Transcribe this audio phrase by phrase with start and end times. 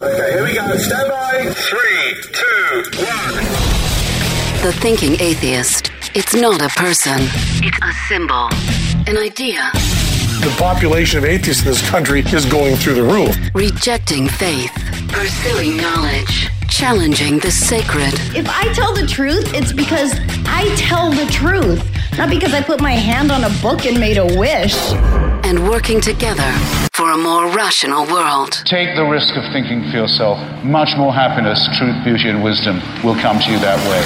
[0.00, 0.76] Okay, here we go.
[0.76, 1.52] Stand by.
[1.54, 3.34] Three, two, one.
[4.62, 5.90] The Thinking Atheist.
[6.14, 7.16] It's not a person,
[7.64, 8.48] it's a symbol,
[9.08, 9.72] an idea.
[10.40, 13.36] The population of atheists in this country is going through the roof.
[13.54, 14.70] Rejecting faith,
[15.08, 18.14] pursuing knowledge, challenging the sacred.
[18.36, 20.12] If I tell the truth, it's because
[20.46, 21.82] I tell the truth,
[22.18, 24.76] not because I put my hand on a book and made a wish.
[25.44, 26.50] And working together
[26.92, 28.60] for a more rational world.
[28.66, 30.36] Take the risk of thinking for yourself.
[30.64, 34.02] Much more happiness, truth, beauty, and wisdom will come to you that way.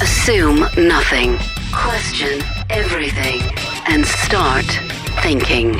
[0.00, 1.36] Assume nothing.
[1.74, 3.42] Question everything.
[3.88, 4.64] And start
[5.20, 5.72] thinking.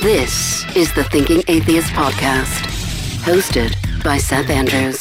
[0.00, 2.62] This is the Thinking Atheist Podcast,
[3.24, 4.98] hosted by Seth Andrews.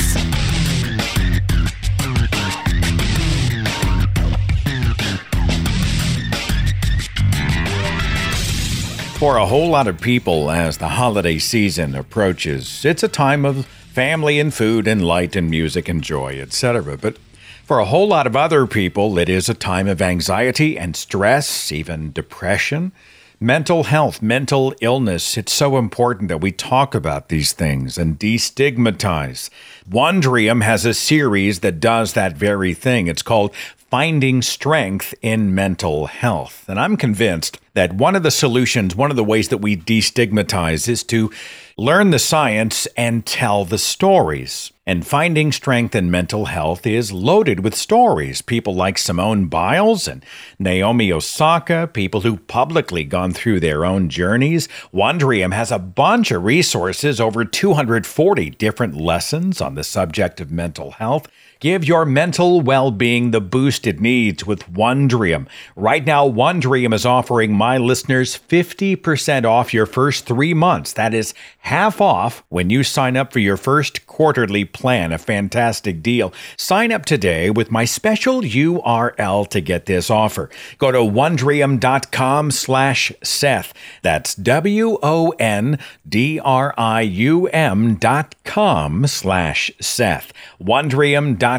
[9.16, 13.66] For a whole lot of people, as the holiday season approaches, it's a time of
[13.66, 16.98] family and food and light and music and joy, etc.
[16.98, 17.18] But
[17.64, 21.72] for a whole lot of other people, it is a time of anxiety and stress,
[21.72, 22.92] even depression,
[23.40, 25.38] mental health, mental illness.
[25.38, 29.50] It's so important that we talk about these things and destigmatize.
[29.90, 33.08] Wondrium has a series that does that very thing.
[33.08, 33.54] It's called
[33.92, 36.66] Finding Strength in Mental Health.
[36.68, 40.90] And I'm convinced that one of the solutions, one of the ways that we destigmatize
[40.90, 41.32] is to
[41.78, 44.72] learn the science and tell the stories.
[44.88, 48.42] And finding strength in mental health is loaded with stories.
[48.42, 50.26] People like Simone Biles and
[50.58, 54.68] Naomi Osaka, people who publicly gone through their own journeys.
[54.94, 60.92] Wondrium has a bunch of resources, over 240 different lessons on the subject of mental
[60.92, 61.28] health.
[61.66, 65.48] Give your mental well being the boost it needs with Wondrium.
[65.76, 70.94] Right now, Wondrium is offering my listeners 50% off your first three months.
[70.94, 75.12] That is half off when you sign up for your first quarterly plan.
[75.12, 76.32] A fantastic deal.
[76.56, 80.52] Sign up today with my special URL to get this offer.
[80.78, 83.74] Go to wondrium.com slash Seth.
[84.04, 90.32] That's W O N D R I U M dot com slash Seth.
[90.62, 91.55] Wondrium.com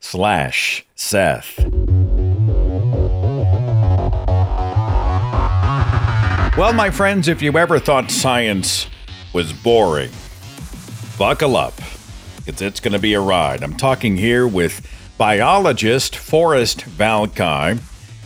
[0.00, 1.58] slash Seth.
[6.56, 8.88] Well, my friends, if you ever thought science
[9.32, 10.10] was boring,
[11.18, 11.74] buckle up.
[12.46, 13.62] It's, it's going to be a ride.
[13.62, 17.80] I'm talking here with biologist Forrest Valkai.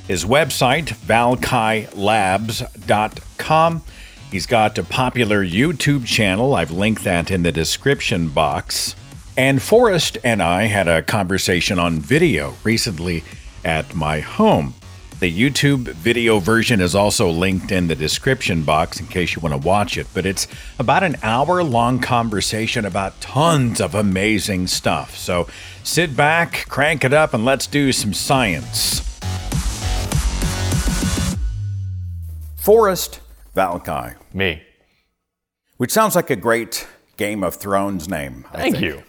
[0.08, 3.82] His website, valkailabs.com.
[4.30, 6.54] He's got a popular YouTube channel.
[6.54, 8.96] I've linked that in the description box.
[9.36, 13.24] And Forrest and I had a conversation on video recently
[13.64, 14.74] at my home.
[15.18, 19.60] The YouTube video version is also linked in the description box in case you want
[19.60, 20.46] to watch it, but it's
[20.78, 25.16] about an hour long conversation about tons of amazing stuff.
[25.16, 25.48] So
[25.82, 29.00] sit back, crank it up, and let's do some science.
[32.56, 33.20] Forrest
[33.56, 34.62] Valkai, Me.
[35.76, 38.44] which sounds like a great Game of Thrones name.
[38.52, 38.84] I Thank think.
[38.84, 39.02] you.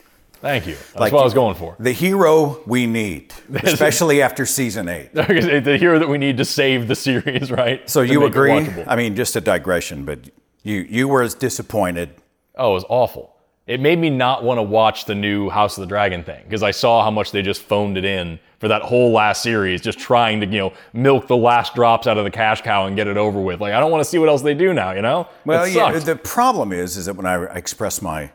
[0.45, 0.75] Thank you.
[0.75, 1.75] That's Like- what I was going for.
[1.79, 3.33] The hero we need,
[3.63, 5.11] especially after season eight.
[5.13, 7.89] the hero that we need to save the series, right?
[7.89, 8.67] So To you agree?
[8.87, 10.19] I mean, just a digression, but
[10.61, 12.09] you you were as disappointed.
[12.55, 13.31] Oh, it was awful.
[13.65, 16.61] It made me not want to watch the new House of the Dragon thing because
[16.61, 19.97] I saw how much they just phoned it in for that whole last series, just
[19.97, 23.07] trying to, you know, milk the last drops out of the cash cow and get
[23.07, 23.59] it over with.
[23.61, 25.27] Like, I don't want to see what else they do now, you know?
[25.45, 25.97] Well, yeah.
[25.97, 28.29] The problem is, is that when I express my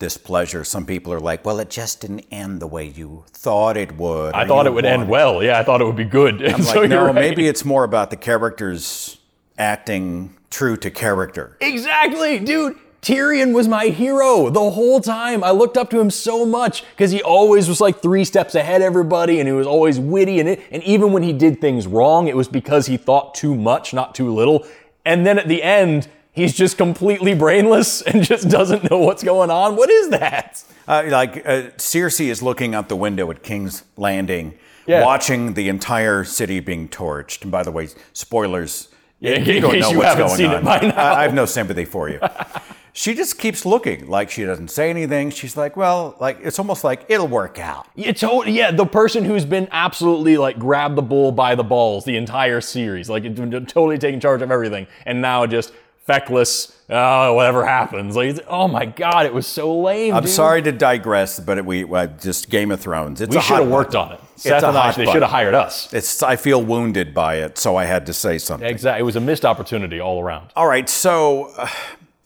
[0.00, 3.96] displeasure, some people are like, "Well, it just didn't end the way you thought it
[3.96, 5.42] would." I thought it would end wanted." well.
[5.44, 6.42] Yeah, I thought it would be good.
[6.54, 7.14] I'm so like, no, right.
[7.14, 9.18] maybe it's more about the characters
[9.56, 11.56] acting true to character.
[11.60, 12.76] Exactly, dude.
[13.02, 15.42] Tyrion was my hero the whole time.
[15.42, 18.82] I looked up to him so much because he always was like three steps ahead
[18.82, 21.86] of everybody and he was always witty and it, and even when he did things
[21.86, 24.66] wrong, it was because he thought too much, not too little.
[25.06, 29.50] And then at the end, he's just completely brainless and just doesn't know what's going
[29.50, 29.76] on.
[29.76, 30.62] What is that?
[30.88, 34.54] Uh, like uh, Cersei is looking out the window at King's Landing,
[34.86, 35.04] Yeah.
[35.04, 37.42] watching the entire city being torched.
[37.42, 38.88] And by the way, spoilers.
[39.20, 40.64] Yeah, in you don't case know you what's haven't going seen it on.
[40.64, 40.96] by now.
[40.96, 42.18] I, I have no sympathy for you.
[42.94, 45.30] she just keeps looking like she doesn't say anything.
[45.30, 47.86] She's like, well, like it's almost like it'll work out.
[47.96, 52.16] It's yeah, the person who's been absolutely like grabbed the bull by the balls the
[52.16, 53.24] entire series, like
[53.66, 55.72] totally taking charge of everything, and now just
[56.06, 56.76] feckless.
[56.88, 58.16] Oh, whatever happens.
[58.16, 60.14] Like, oh my god, it was so lame.
[60.14, 60.32] I'm dude.
[60.32, 63.20] sorry to digress, but it, we uh, just Game of Thrones.
[63.20, 64.12] It's We should have worked button.
[64.12, 64.20] on it.
[64.34, 65.92] It's Seth and I, they should have hired us.
[65.92, 68.68] It's I feel wounded by it, so I had to say something.
[68.68, 69.00] Exactly.
[69.00, 70.50] It was a missed opportunity all around.
[70.56, 71.68] All right, so uh,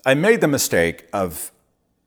[0.06, 1.50] I made the mistake of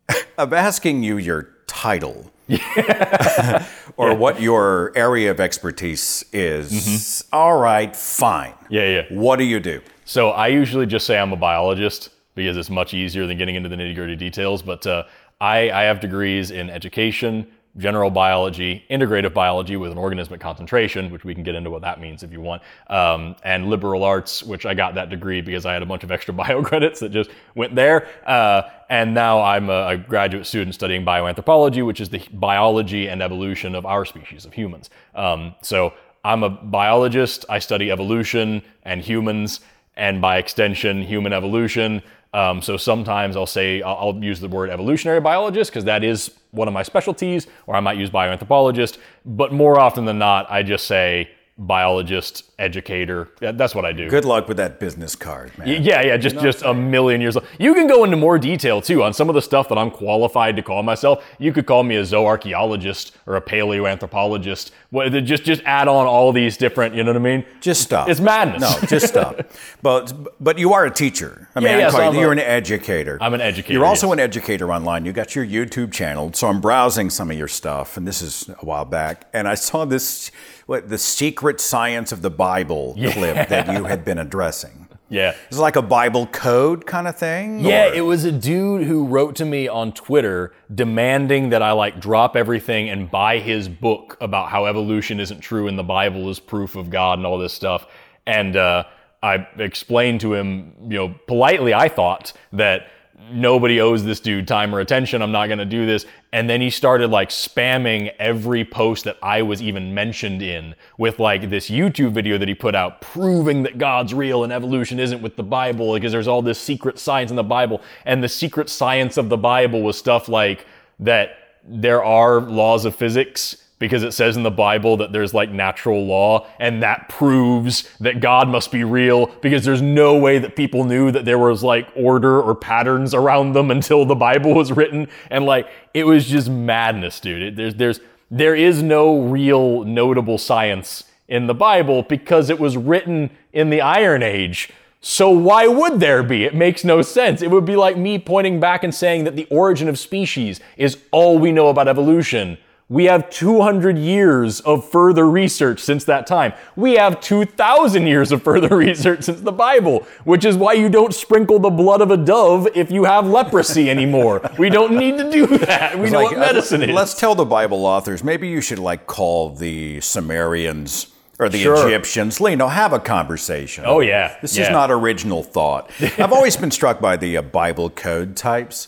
[0.38, 2.32] of asking you your title
[3.98, 7.24] or what your area of expertise is.
[7.34, 8.54] All right, fine.
[8.70, 9.02] Yeah, yeah.
[9.18, 9.82] What do you do?
[10.08, 13.68] So I usually just say I'm a biologist because it's much easier than getting into
[13.68, 14.62] the nitty gritty details.
[14.62, 15.04] But uh,
[15.42, 17.46] I, I have degrees in education,
[17.76, 22.00] general biology, integrative biology with an organismic concentration, which we can get into what that
[22.00, 25.74] means if you want, um, and liberal arts, which I got that degree because I
[25.74, 28.08] had a bunch of extra bio credits that just went there.
[28.26, 33.22] Uh, and now I'm a, a graduate student studying bioanthropology, which is the biology and
[33.22, 34.90] evolution of our species, of humans.
[35.16, 35.94] Um, so
[36.24, 37.44] I'm a biologist.
[37.50, 39.60] I study evolution and humans,
[39.98, 42.02] and by extension, human evolution.
[42.34, 46.32] Um, so sometimes I'll say, I'll, I'll use the word evolutionary biologist because that is
[46.52, 48.98] one of my specialties, or I might use bioanthropologist.
[49.26, 53.30] But more often than not, I just say biologist, educator.
[53.40, 54.10] That's what I do.
[54.10, 55.68] Good luck with that business card, man.
[55.82, 57.36] Yeah, yeah, just just a million years.
[57.58, 60.56] You can go into more detail too on some of the stuff that I'm qualified
[60.58, 61.26] to call myself.
[61.40, 64.72] You could call me a zooarchaeologist or a paleoanthropologist.
[64.90, 66.96] What, just just add on all these different.
[66.96, 67.46] You know what I mean?
[67.60, 68.08] Just stop.
[68.08, 68.62] It's madness.
[68.62, 69.42] No, just stop.
[69.82, 71.50] but but you are a teacher.
[71.56, 73.18] I mean, Yeah, yeah, so you, I'm a- you're an educator.
[73.20, 74.14] I'm an educator, You're also yes.
[74.14, 75.04] an educator online.
[75.04, 76.32] You got your YouTube channel.
[76.34, 79.56] So I'm browsing some of your stuff, and this is a while back, and I
[79.56, 80.32] saw this
[80.68, 84.87] what the secret science of the Bible clip that you had been addressing.
[85.10, 85.36] Yeah.
[85.48, 87.60] It's like a Bible code kind of thing.
[87.62, 91.72] Yeah, or- it was a dude who wrote to me on Twitter demanding that I
[91.72, 96.30] like drop everything and buy his book about how evolution isn't true and the Bible
[96.30, 97.88] is proof of God and all this stuff.
[98.26, 98.84] And uh,
[99.24, 102.88] I explained to him, you know, politely, I thought that
[103.32, 105.22] nobody owes this dude time or attention.
[105.22, 106.06] I'm not going to do this.
[106.32, 111.20] And then he started like spamming every post that I was even mentioned in with
[111.20, 115.22] like this YouTube video that he put out proving that God's real and evolution isn't
[115.22, 117.82] with the Bible because there's all this secret science in the Bible.
[118.06, 120.66] And the secret science of the Bible was stuff like
[121.00, 125.52] that there are laws of physics because it says in the Bible that there's like
[125.52, 130.56] natural law, and that proves that God must be real because there's no way that
[130.56, 134.72] people knew that there was like order or patterns around them until the Bible was
[134.72, 135.08] written.
[135.30, 137.42] And like it was just madness, dude.
[137.42, 142.78] It, there's there's there is no real notable science in the Bible because it was
[142.78, 144.70] written in the Iron Age.
[145.00, 146.44] So why would there be?
[146.44, 147.42] It makes no sense.
[147.42, 150.98] It would be like me pointing back and saying that the origin of species is
[151.12, 152.58] all we know about evolution.
[152.90, 156.54] We have 200 years of further research since that time.
[156.78, 161.14] We have 2,000 years of further research since the Bible, which is why you don't
[161.14, 164.50] sprinkle the blood of a dove if you have leprosy anymore.
[164.58, 166.00] We don't need to do that.
[166.00, 166.96] We know like, what medicine uh, is.
[166.96, 168.24] Let's tell the Bible authors.
[168.24, 171.08] Maybe you should like call the Sumerians
[171.40, 171.86] or the Sure.
[171.86, 172.40] Egyptians.
[172.40, 173.84] You know, have a conversation.
[173.86, 174.38] Oh, yeah.
[174.42, 175.92] This is not original thought.
[176.00, 178.88] I've always been struck by the uh, Bible code types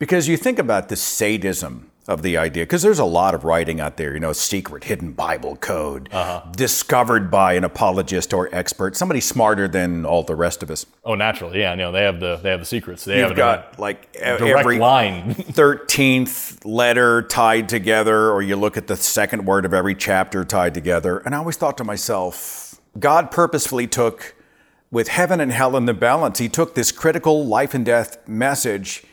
[0.00, 3.80] because you think about the sadism of the idea because there's a lot of writing
[3.80, 6.42] out there you know secret hidden bible code Uh-huh.
[6.56, 11.14] discovered by an apologist or expert somebody smarter than all the rest of us oh,
[11.14, 11.74] naturally, yeah.
[11.76, 13.04] No, they have the they have the secrets.
[13.04, 15.34] They have you've a got like direct every line.
[15.34, 20.74] 13th letter tied together, or you look at the second word of every chapter tied
[20.74, 21.18] together.
[21.18, 24.34] And I always thought to myself, God purposefully took,
[24.90, 29.04] with heaven and hell in the balance, He took this critical life and death message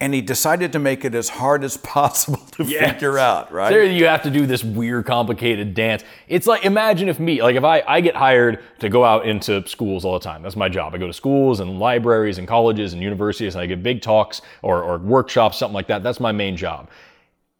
[0.00, 2.92] and He decided to make it as hard as possible to Yes.
[2.92, 3.70] figure out, right?
[3.70, 6.04] There you have to do this weird, complicated dance.
[6.28, 9.66] It's like imagine if me, like if I, I get hired to go out into
[9.66, 10.42] schools all the time.
[10.42, 10.94] That's my job.
[10.94, 14.40] I go to schools and libraries and colleges and universities and I give big talks
[14.62, 16.02] or, or workshops, something like that.
[16.02, 16.88] That's my main job.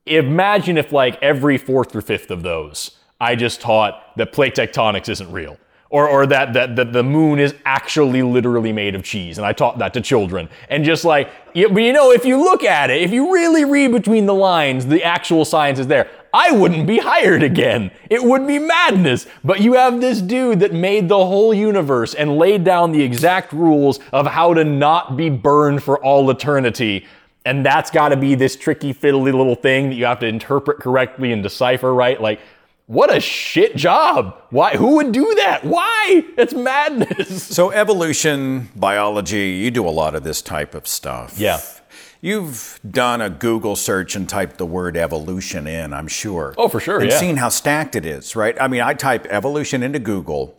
[0.06, 5.08] Imagine if like every fourth or fifth of those, I just taught that plate tectonics
[5.08, 5.58] isn't real.
[5.90, 9.38] Or, or that, that, that the moon is actually literally made of cheese.
[9.38, 10.50] And I taught that to children.
[10.68, 13.92] And just like, you, you know, if you look at it, if you really read
[13.92, 16.10] between the lines, the actual science is there.
[16.34, 17.90] I wouldn't be hired again.
[18.10, 19.26] It would be madness.
[19.42, 23.54] But you have this dude that made the whole universe and laid down the exact
[23.54, 27.06] rules of how to not be burned for all eternity.
[27.46, 30.80] And that's got to be this tricky, fiddly little thing that you have to interpret
[30.80, 32.20] correctly and decipher right.
[32.20, 32.40] Like,
[32.88, 34.40] what a shit job.
[34.48, 34.74] Why?
[34.76, 35.62] Who would do that?
[35.62, 36.24] Why?
[36.38, 37.42] It's madness.
[37.44, 41.38] So, evolution, biology, you do a lot of this type of stuff.
[41.38, 41.60] Yeah.
[42.22, 46.54] You've done a Google search and typed the word evolution in, I'm sure.
[46.56, 47.18] Oh, for sure, And yeah.
[47.18, 48.56] seen how stacked it is, right?
[48.58, 50.56] I mean, I type evolution into Google,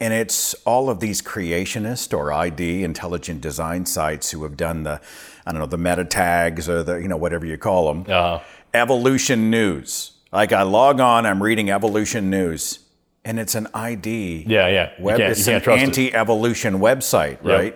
[0.00, 5.02] and it's all of these creationist or ID, intelligent design sites who have done the,
[5.44, 8.06] I don't know, the meta tags or the, you know, whatever you call them.
[8.08, 8.40] Uh-huh.
[8.72, 10.12] Evolution news.
[10.36, 12.80] Like I log on, I'm reading evolution news,
[13.24, 14.92] and it's an ID Yeah, yeah.
[15.00, 15.18] Web.
[15.18, 17.74] it's an anti-evolution website, right?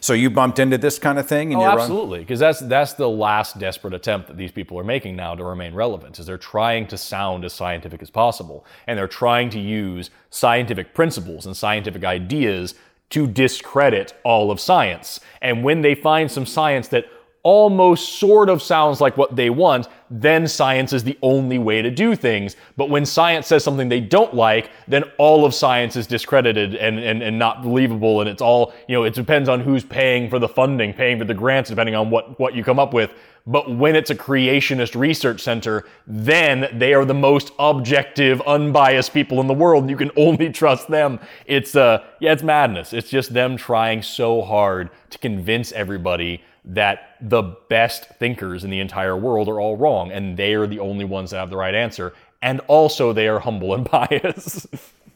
[0.00, 1.78] So you bumped into this kind of thing in Oh, your run?
[1.78, 5.44] absolutely, because that's that's the last desperate attempt that these people are making now to
[5.44, 6.18] remain relevant.
[6.18, 10.94] Is they're trying to sound as scientific as possible, and they're trying to use scientific
[10.94, 12.74] principles and scientific ideas
[13.10, 15.20] to discredit all of science.
[15.40, 17.04] And when they find some science that
[17.42, 21.90] almost sort of sounds like what they want, then science is the only way to
[21.90, 22.56] do things.
[22.76, 26.98] But when science says something they don't like, then all of science is discredited and,
[26.98, 28.20] and, and not believable.
[28.20, 31.24] And it's all, you know, it depends on who's paying for the funding, paying for
[31.24, 33.14] the grants, depending on what, what you come up with.
[33.46, 39.40] But when it's a creationist research center, then they are the most objective, unbiased people
[39.40, 39.88] in the world.
[39.88, 41.18] You can only trust them.
[41.46, 42.92] It's uh yeah, it's madness.
[42.92, 48.80] It's just them trying so hard to convince everybody that the best thinkers in the
[48.80, 51.74] entire world are all wrong and they are the only ones that have the right
[51.74, 52.12] answer.
[52.42, 54.66] And also they are humble and biased.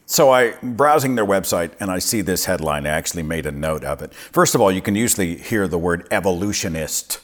[0.06, 2.86] So I browsing their website and I see this headline.
[2.86, 4.12] I actually made a note of it.
[4.14, 7.20] First of all, you can usually hear the word evolutionist.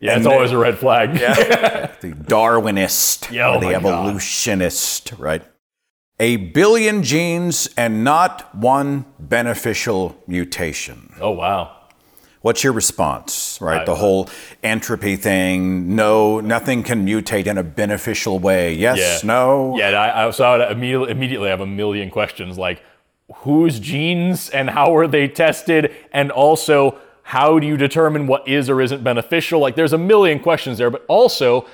[0.00, 1.10] Yeah, And it's always a red flag.
[1.20, 3.84] yeah, the Darwinist Yeah, oh or the my God.
[4.06, 5.42] evolutionist, right?
[6.18, 11.14] A billion genes and not one beneficial mutation.
[11.20, 11.76] Oh wow.
[12.42, 13.82] What's your response, right?
[13.82, 14.28] I- the whole
[14.62, 15.94] entropy thing.
[15.94, 18.72] No, nothing can mutate in a beneficial way.
[18.72, 19.26] Yes, Yeah.
[19.26, 19.76] no.
[19.76, 22.82] Yeah, I, I so I would immediately, immediately have a million questions like
[23.36, 28.68] whose genes and how are they tested, and also how do you determine what is
[28.68, 29.60] or isn't beneficial?
[29.60, 31.66] Like, there's a million questions there, but also,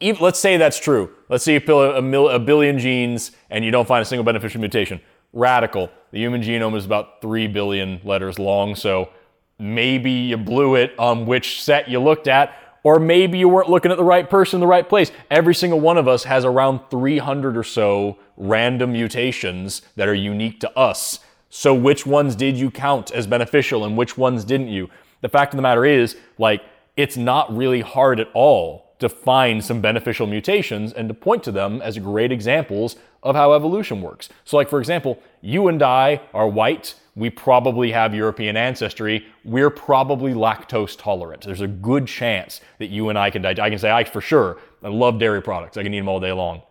[0.00, 1.10] even, let's say that's true.
[1.28, 4.24] Let's say you pill a, mil, a billion genes and you don't find a single
[4.24, 5.00] beneficial mutation.
[5.32, 5.88] Radical.
[6.10, 9.10] The human genome is about three billion letters long, so
[9.58, 13.90] maybe you blew it on which set you looked at, or maybe you weren't looking
[13.90, 15.10] at the right person in the right place.
[15.30, 20.60] Every single one of us has around 300 or so random mutations that are unique
[20.60, 21.20] to us.
[21.48, 24.90] So, which ones did you count as beneficial and which ones didn't you?
[25.20, 26.62] The fact of the matter is, like,
[26.96, 31.52] it's not really hard at all to find some beneficial mutations and to point to
[31.52, 34.28] them as great examples of how evolution works.
[34.44, 36.94] So, like, for example, you and I are white.
[37.16, 39.26] We probably have European ancestry.
[39.44, 41.42] We're probably lactose tolerant.
[41.42, 43.64] There's a good chance that you and I can digest.
[43.64, 45.76] I can say, I for sure, I love dairy products.
[45.76, 46.62] I can eat them all day long.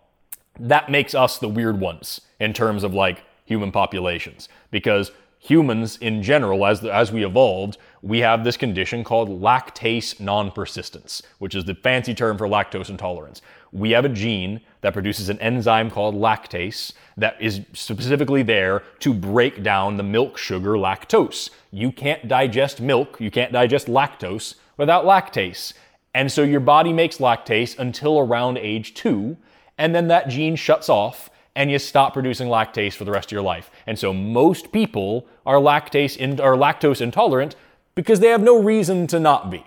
[0.60, 6.24] That makes us the weird ones in terms of like human populations because humans in
[6.24, 11.76] general, as, as we evolved, we have this condition called lactase non-persistence, which is the
[11.76, 13.42] fancy term for lactose intolerance.
[13.74, 19.14] We have a gene that produces an enzyme called lactase that is specifically there to
[19.14, 21.50] break down the milk sugar lactose.
[21.72, 25.74] You can't digest milk, you can't digest lactose without lactase.
[26.14, 29.38] And so your body makes lactase until around age two,
[29.80, 33.32] and then that gene shuts off and you stop producing lactase for the rest of
[33.32, 33.72] your life.
[33.88, 37.56] And so most people are lactase in, are lactose intolerant
[37.96, 39.64] because they have no reason to not be.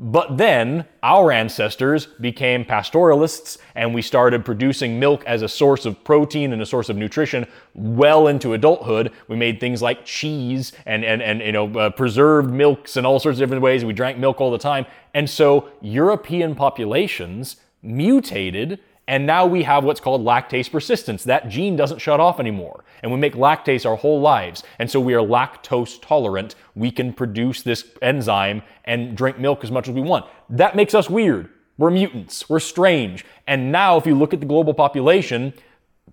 [0.00, 6.04] But then our ancestors became pastoralists and we started producing milk as a source of
[6.04, 9.10] protein and a source of nutrition well into adulthood.
[9.26, 13.18] We made things like cheese and, and, and you know, uh, preserved milks and all
[13.18, 13.84] sorts of different ways.
[13.84, 14.86] We drank milk all the time.
[15.14, 18.78] And so European populations mutated
[19.08, 21.24] and now we have what's called lactase persistence.
[21.24, 22.84] That gene doesn't shut off anymore.
[23.02, 24.62] And we make lactase our whole lives.
[24.78, 26.54] And so we are lactose tolerant.
[26.74, 30.26] We can produce this enzyme and drink milk as much as we want.
[30.50, 31.48] That makes us weird.
[31.78, 32.50] We're mutants.
[32.50, 33.24] We're strange.
[33.46, 35.54] And now, if you look at the global population,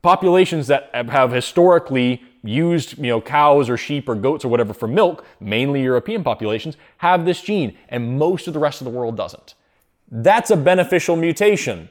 [0.01, 4.87] populations that have historically used you know cows or sheep or goats or whatever for
[4.87, 9.17] milk mainly european populations have this gene and most of the rest of the world
[9.17, 9.55] doesn't
[10.11, 11.89] that's a beneficial mutation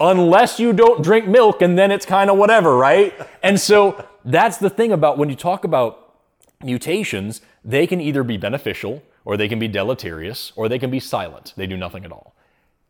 [0.00, 3.14] unless you don't drink milk and then it's kind of whatever, right?
[3.42, 6.14] And so that's the thing about when you talk about
[6.62, 11.00] mutations, they can either be beneficial or they can be deleterious or they can be
[11.00, 11.52] silent.
[11.56, 12.34] They do nothing at all.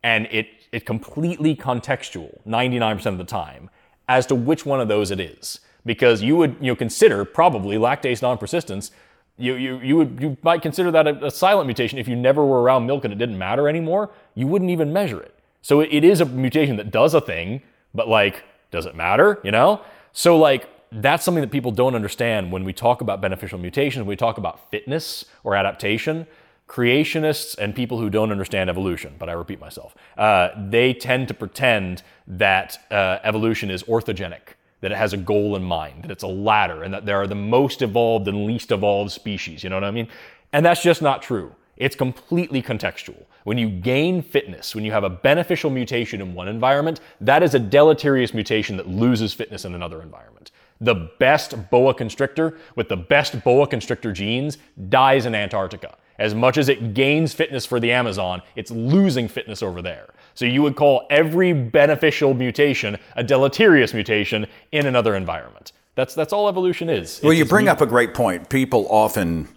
[0.03, 3.71] And it it completely contextual 99% of the time
[4.09, 5.61] as to which one of those it is.
[5.85, 8.93] Because you would you know consider probably lactase non-persistence
[9.41, 12.45] you, you, you, would, you might consider that a, a silent mutation if you never
[12.45, 14.11] were around milk and it didn't matter anymore.
[14.35, 15.40] You wouldn't even measure it.
[15.63, 17.63] So it, is a mutation that does a thing,
[17.95, 19.39] but like, does it matter?
[19.45, 19.83] You know?
[20.13, 24.17] So like, that's something that people don't understand when we talk about beneficial mutations, we
[24.17, 26.27] talk about fitness or adaptation.
[26.67, 31.35] Creationists and people who don't understand evolution, but I repeat myself, uh, they tend to
[31.35, 36.23] pretend that uh, evolution is orthogenic, that it has a goal in mind, that it's
[36.23, 39.65] a ladder, and that there are the most evolved and least evolved species.
[39.65, 40.07] You know what I mean?
[40.53, 41.57] And that's just not true.
[41.81, 43.25] It's completely contextual.
[43.45, 47.55] When you gain fitness, when you have a beneficial mutation in one environment, that is
[47.55, 50.51] a deleterious mutation that loses fitness in another environment.
[50.83, 54.59] The best boa constrictor with the best boa constrictor genes
[54.91, 55.97] dies in Antarctica.
[56.19, 60.11] As much as it gains fitness for the Amazon, it's losing fitness over there.
[60.35, 65.73] So you would call every beneficial mutation a deleterious mutation in another environment.
[65.95, 67.21] That's that's all evolution is.
[67.23, 68.51] Well, It's you bring mu- up a great point.
[68.51, 69.49] People often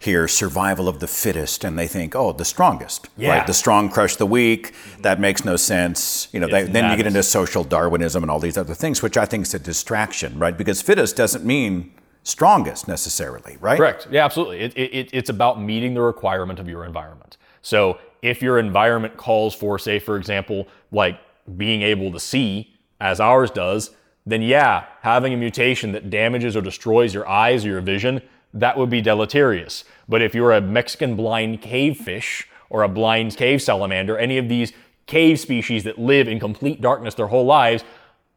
[0.00, 3.08] hear survival of the fittest and they think, oh, the strongest.
[3.18, 3.36] Yeah.
[3.38, 3.46] Right?
[3.46, 4.72] The strong crush the weak.
[4.72, 5.02] Mm-hmm.
[5.02, 6.26] That makes no sense.
[6.32, 9.18] You know, they, then you get into social Darwinism and all these other things, which
[9.18, 10.56] I think is a distraction, right?
[10.56, 11.92] Because fittest doesn't mean
[12.22, 13.76] strongest necessarily, right?
[13.76, 14.08] Correct.
[14.10, 14.60] Yeah, absolutely.
[14.60, 17.36] It, it, it- it's about meeting the requirement of your environment.
[17.60, 21.20] So if your environment calls for, say, for example, like
[21.58, 23.90] being able to see, as ours does,
[24.24, 28.76] then yeah, having a mutation that damages or destroys your eyes or your vision, that
[28.76, 29.84] would be deleterious.
[30.08, 34.48] But if you're a Mexican blind cave fish or a blind cave salamander, any of
[34.48, 34.72] these
[35.06, 37.84] cave species that live in complete darkness their whole lives,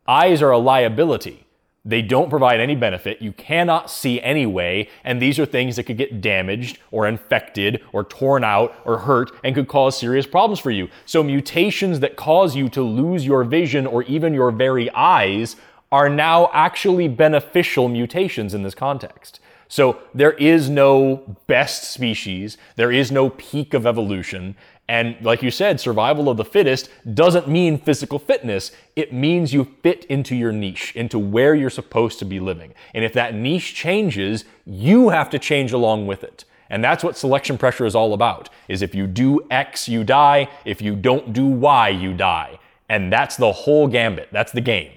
[0.08, 1.46] eyes are a liability.
[1.86, 3.22] They don't provide any benefit.
[3.22, 8.06] You cannot see anyway, and these are things that could get damaged or infected or
[8.06, 10.88] torn out or hurt and could cause serious problems for you.
[11.06, 15.58] So, mutations that cause you to lose your vision or even your very eyes
[15.92, 19.42] are now actually beneficial mutations in this context.
[19.68, 24.56] So, there is no best species, there is no peak of evolution.
[24.90, 28.72] And like you said, survival of the fittest doesn't mean physical fitness.
[28.96, 32.74] It means you fit into your niche, into where you're supposed to be living.
[32.94, 36.44] And if that niche changes, you have to change along with it.
[36.70, 38.50] And that's what selection pressure is all about.
[38.68, 40.50] Is if you do X, you die.
[40.66, 42.60] If you don't do Y, you die.
[42.90, 44.30] And that's the whole gambit.
[44.32, 44.92] That's the game.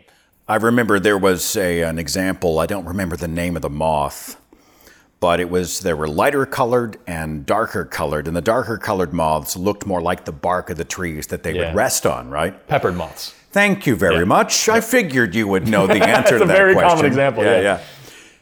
[0.49, 4.41] I remember there was a, an example, I don't remember the name of the moth,
[5.21, 9.57] but it was there were lighter colored and darker colored, and the darker colored moths
[9.57, 11.67] looked more like the bark of the trees that they Yeah.
[11.69, 12.67] would rest on, right?
[12.69, 13.35] Peppered moths.
[13.53, 14.69] Thank you very much.
[14.69, 16.91] I figured you would know the answer to a that very question.
[16.91, 17.81] common example, Yeah, yeah.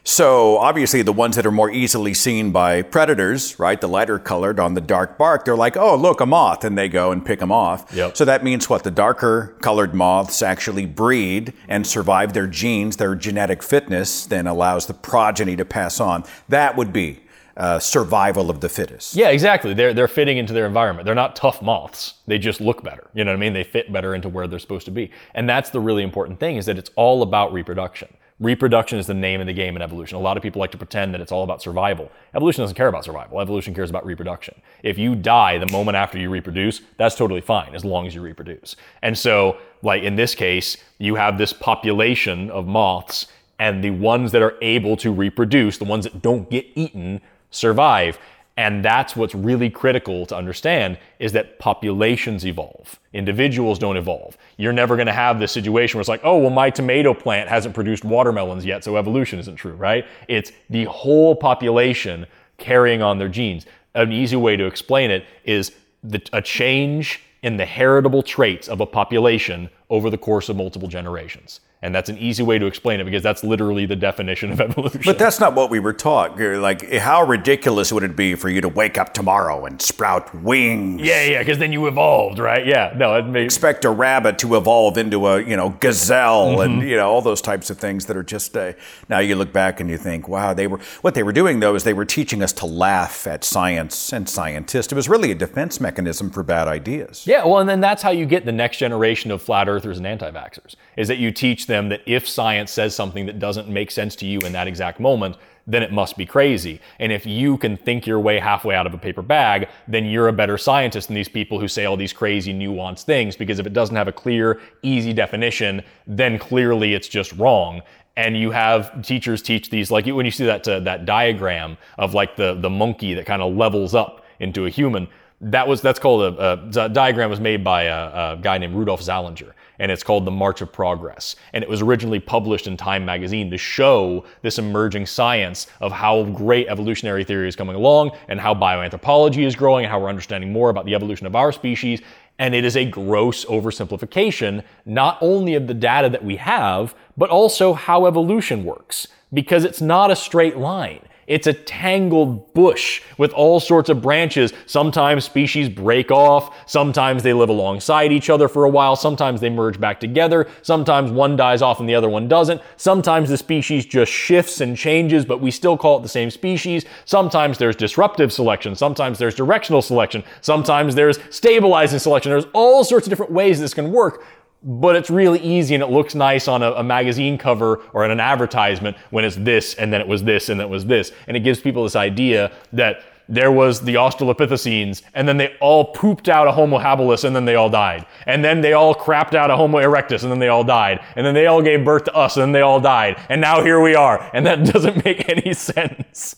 [0.07, 4.59] So obviously, the ones that are more easily seen by predators, right, the lighter colored
[4.59, 7.39] on the dark bark, they're like, "Oh, look, a moth," and they go and pick
[7.39, 7.91] them off.
[7.91, 8.15] Yep.
[8.15, 8.83] So that means what?
[8.83, 14.85] The darker colored moths actually breed and survive their genes, their genetic fitness, then allows
[14.85, 16.23] the progeny to pass on.
[16.49, 17.21] That would be
[17.57, 19.15] uh, survival of the fittest.
[19.15, 19.73] Yeah, exactly.
[19.73, 21.07] They're they're fitting into their environment.
[21.07, 22.13] They're not tough moths.
[22.27, 23.09] They just look better.
[23.15, 23.53] You know what I mean?
[23.53, 25.09] They fit better into where they're supposed to be.
[25.33, 28.09] And that's the really important thing is that it's all about reproduction.
[28.41, 30.17] Reproduction is the name of the game in evolution.
[30.17, 32.11] A lot of people like to pretend that it's all about survival.
[32.33, 33.39] Evolution doesn't care about survival.
[33.39, 34.61] Evolution cares about reproduction.
[34.83, 38.19] If you die the moment after you reproduce, that's totally fine as long as you
[38.19, 38.75] reproduce.
[39.01, 44.33] And so, like in this case, you have this population of moths and the ones
[44.33, 47.21] that are able to reproduce, the ones that don't get eaten,
[47.51, 48.19] survive.
[48.57, 52.99] And that's what's really critical to understand is that populations evolve.
[53.11, 54.37] Individuals don't evolve.
[54.57, 57.49] You're never going to have this situation where it's like, oh, well, my tomato plant
[57.49, 60.05] hasn't produced watermelons yet, so evolution isn't true, right?
[60.29, 62.25] It's the whole population
[62.57, 63.65] carrying on their genes.
[63.93, 68.79] An easy way to explain it is the, a change in the heritable traits of
[68.79, 71.59] a population over the course of multiple generations.
[71.85, 75.01] And that's an easy way to explain it because that's literally the definition of evolution.
[75.05, 76.39] But that's not what we were taught.
[76.39, 81.01] Like, how ridiculous would it be for you to wake up tomorrow and sprout wings?
[81.01, 82.65] yeah, yeah, because then you evolved, right?
[82.65, 86.75] Yeah, no, it makes expect a rabbit to evolve into a you know gazelle and
[86.81, 86.87] Mm-hmm.
[86.89, 88.73] you know all those types of things that are just uh,
[89.07, 91.75] now you look back and you think wow they were what they were doing though
[91.75, 95.35] is they were teaching us to laugh at science and scientists it was really a
[95.35, 98.77] defense mechanism for bad ideas Yeah, well, and then that's how you get the next
[98.77, 102.71] generation of flat earthers and anti vaxxers, is that you teach them that if science
[102.71, 106.15] says something that doesn't make sense to you in that exact moment, then it must
[106.15, 106.79] be crazy.
[106.99, 110.27] And if you can think your way halfway out of a paper bag, then you're
[110.27, 113.65] a better scientist than these people who say all these crazy, nuanced things, because if
[113.65, 117.81] it doesn't have a clear, easy definition, then clearly it's just wrong.
[118.15, 122.13] And you have teachers teach these, like when you see that, uh, that diagram of
[122.13, 125.07] like the, the monkey that kind of levels up into a human,
[125.41, 128.73] that was that's called a, a the diagram was made by a, a guy named
[128.73, 131.35] Rudolf Zallinger, and it's called the March of Progress.
[131.53, 136.23] And it was originally published in Time magazine to show this emerging science of how
[136.23, 140.51] great evolutionary theory is coming along, and how bioanthropology is growing, and how we're understanding
[140.51, 142.01] more about the evolution of our species.
[142.37, 147.29] And it is a gross oversimplification, not only of the data that we have, but
[147.29, 150.99] also how evolution works, because it's not a straight line.
[151.27, 154.53] It's a tangled bush with all sorts of branches.
[154.67, 156.55] Sometimes species break off.
[156.69, 158.95] Sometimes they live alongside each other for a while.
[158.95, 160.47] Sometimes they merge back together.
[160.61, 162.61] Sometimes one dies off and the other one doesn't.
[162.77, 166.85] Sometimes the species just shifts and changes, but we still call it the same species.
[167.05, 168.75] Sometimes there's disruptive selection.
[168.75, 170.23] Sometimes there's directional selection.
[170.41, 172.29] Sometimes there's stabilizing selection.
[172.29, 174.23] There's all sorts of different ways this can work
[174.63, 178.11] but it's really easy and it looks nice on a, a, magazine cover or in
[178.11, 181.11] an advertisement when it's this and then it was this and then it was this.
[181.27, 185.85] And it gives people this idea that there was the Australopithecines, and then they all
[185.85, 188.05] pooped out a Homo habilis, and then they all died.
[188.27, 191.03] And then they all crapped out a Homo erectus, and then they all died.
[191.15, 193.19] And then they all gave birth to us, and then they all died.
[193.29, 194.29] And now here we are.
[194.33, 196.35] And that doesn't make any sense.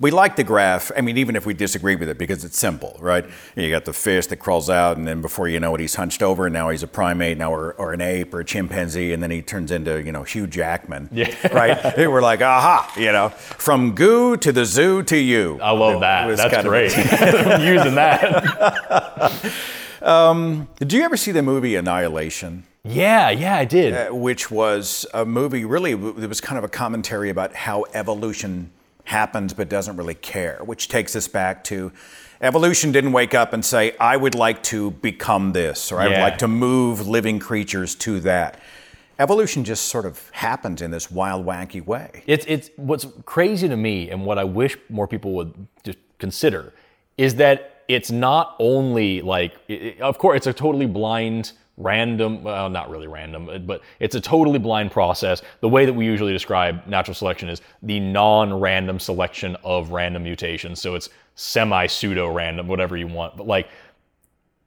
[0.00, 0.92] We like the graph.
[0.96, 3.24] I mean, even if we disagree with it, because it's simple, right?
[3.56, 6.22] You got the fish that crawls out, and then before you know it, he's hunched
[6.22, 9.20] over, and now he's a primate, now or, or an ape or a chimpanzee, and
[9.20, 11.34] then he turns into you know Hugh Jackman, Yeah.
[11.52, 11.96] right?
[11.98, 15.58] We're like, aha, you know, from goo to the zoo to you.
[15.60, 16.36] I love It that.
[16.36, 16.92] That's great.
[16.96, 19.42] I'm using that.
[20.78, 22.64] Did you ever see the movie Annihilation?
[22.84, 23.92] Yeah, yeah, I did.
[23.94, 28.70] uh, which was a movie really it was kind of a commentary about how evolution
[29.08, 31.90] happens but doesn't really care which takes us back to
[32.42, 36.12] evolution didn't wake up and say i would like to become this or i would
[36.28, 38.60] like to move living creatures to that.
[39.20, 42.22] Evolution just sort of happens in this wild wacky way.
[42.28, 46.72] It's it's what's crazy to me, and what I wish more people would just consider,
[47.16, 52.42] is that it's not only like, it- it- of course, it's a totally blind, random.
[52.42, 55.42] Well, not really random, uh, but it's a totally blind process.
[55.60, 60.80] The way that we usually describe natural selection is the non-random selection of random mutations.
[60.82, 63.36] So it's semi-pseudo random, whatever you want.
[63.36, 63.68] But like,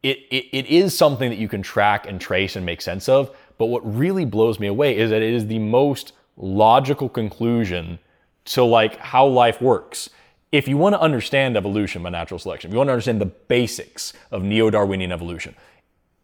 [0.02, 3.36] it, it, it is something that you can track and trace and make sense of.
[3.58, 8.00] But what really blows me away is that it is the most logical conclusion
[8.46, 10.10] to like how life works.
[10.52, 13.28] If you want to understand evolution by natural selection, if you want to understand the
[13.28, 15.56] basics of neo-Darwinian evolution,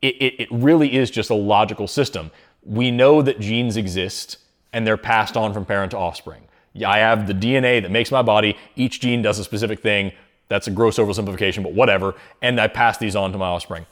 [0.01, 2.31] it, it, it really is just a logical system.
[2.63, 4.37] We know that genes exist
[4.73, 6.43] and they're passed on from parent to offspring.
[6.85, 8.55] I have the DNA that makes my body.
[8.75, 10.11] Each gene does a specific thing.
[10.47, 12.15] That's a gross oversimplification, but whatever.
[12.41, 13.85] And I pass these on to my offspring.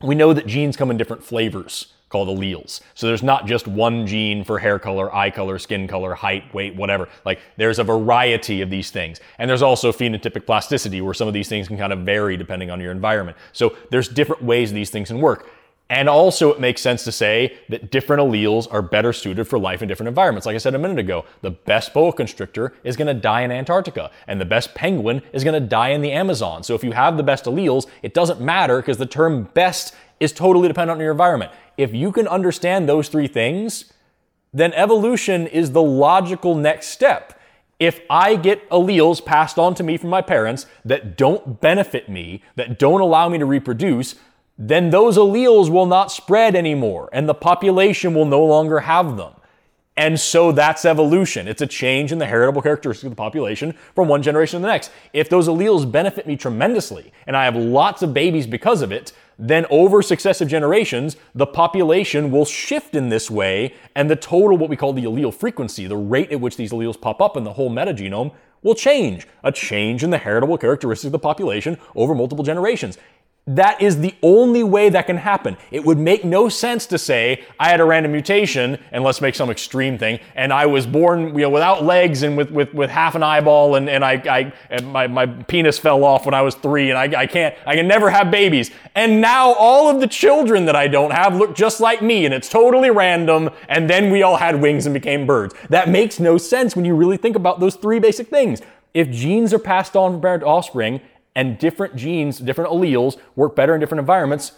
[0.00, 2.80] We know that genes come in different flavors called alleles.
[2.94, 6.76] So there's not just one gene for hair color, eye color, skin color, height, weight,
[6.76, 7.08] whatever.
[7.24, 9.18] Like there's a variety of these things.
[9.38, 12.70] And there's also phenotypic plasticity where some of these things can kind of vary depending
[12.70, 13.36] on your environment.
[13.52, 15.48] So there's different ways these things can work.
[15.90, 19.82] And also, it makes sense to say that different alleles are better suited for life
[19.82, 20.46] in different environments.
[20.46, 23.52] Like I said a minute ago, the best boa constrictor is going to die in
[23.52, 26.62] Antarctica, and the best penguin is going to die in the Amazon.
[26.62, 30.32] So if you have the best alleles, it doesn't matter because the term best is
[30.32, 31.50] totally dependent on your environment.
[31.76, 33.92] If you can understand those three things,
[34.52, 37.38] then evolution is the logical next step.
[37.80, 42.42] If I get alleles passed on to me from my parents that don't benefit me,
[42.54, 44.14] that don't allow me to reproduce,
[44.56, 49.32] then those alleles will not spread anymore and the population will no longer have them.
[49.96, 51.48] And so that's evolution.
[51.48, 54.72] It's a change in the heritable characteristics of the population from one generation to the
[54.72, 54.92] next.
[55.12, 59.12] If those alleles benefit me tremendously and I have lots of babies because of it,
[59.38, 64.70] then over successive generations, the population will shift in this way, and the total, what
[64.70, 67.54] we call the allele frequency, the rate at which these alleles pop up in the
[67.54, 69.26] whole metagenome, will change.
[69.42, 72.98] A change in the heritable characteristics of the population over multiple generations.
[73.48, 75.56] That is the only way that can happen.
[75.72, 79.34] It would make no sense to say I had a random mutation, and let's make
[79.34, 82.88] some extreme thing, and I was born you know, without legs and with, with, with
[82.88, 86.42] half an eyeball, and, and I, I and my, my penis fell off when I
[86.42, 88.70] was three, and I, I can't I can never have babies.
[88.94, 92.32] And now all of the children that I don't have look just like me, and
[92.32, 95.52] it's totally random, and then we all had wings and became birds.
[95.68, 98.62] That makes no sense when you really think about those three basic things.
[98.94, 101.00] If genes are passed on from parent to offspring,
[101.34, 104.52] and different genes, different alleles work better in different environments,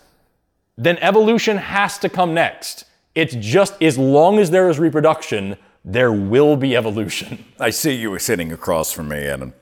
[0.76, 2.84] then evolution has to come next.
[3.14, 7.44] It's just as long as there is reproduction, there will be evolution.
[7.60, 9.54] I see you sitting across from me, Adam.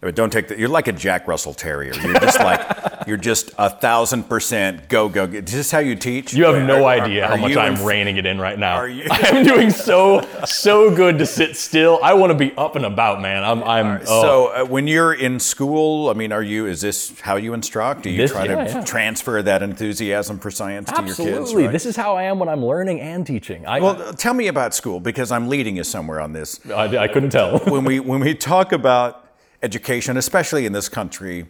[0.00, 0.58] But don't take that.
[0.58, 1.94] You're like a Jack Russell Terrier.
[1.94, 5.24] You're just like you're just a thousand percent go go.
[5.24, 6.32] Is this how you teach?
[6.32, 8.82] You have no Are- idea are how much I'm in- reining it in right now.
[9.10, 11.98] I'm doing so so good to sit still.
[12.04, 13.42] I want to be up and about, man.
[13.42, 14.22] I'm I'm oh.
[14.22, 16.66] So uh, when you're in school, I mean, are you?
[16.66, 18.04] Is this how you instruct?
[18.04, 18.84] Do you This- try yeah, to yeah.
[18.84, 21.18] transfer that enthusiasm for science to your kids?
[21.20, 21.64] absolutely.
[21.64, 21.72] right?
[21.72, 23.66] This is how I am when I'm learning and teaching.
[23.66, 26.60] I well, uh, tell me about school because I'm leading you somewhere on this.
[26.70, 27.58] I, I couldn't tell.
[27.58, 29.26] when we when we talk about
[29.64, 31.46] education, especially in this country,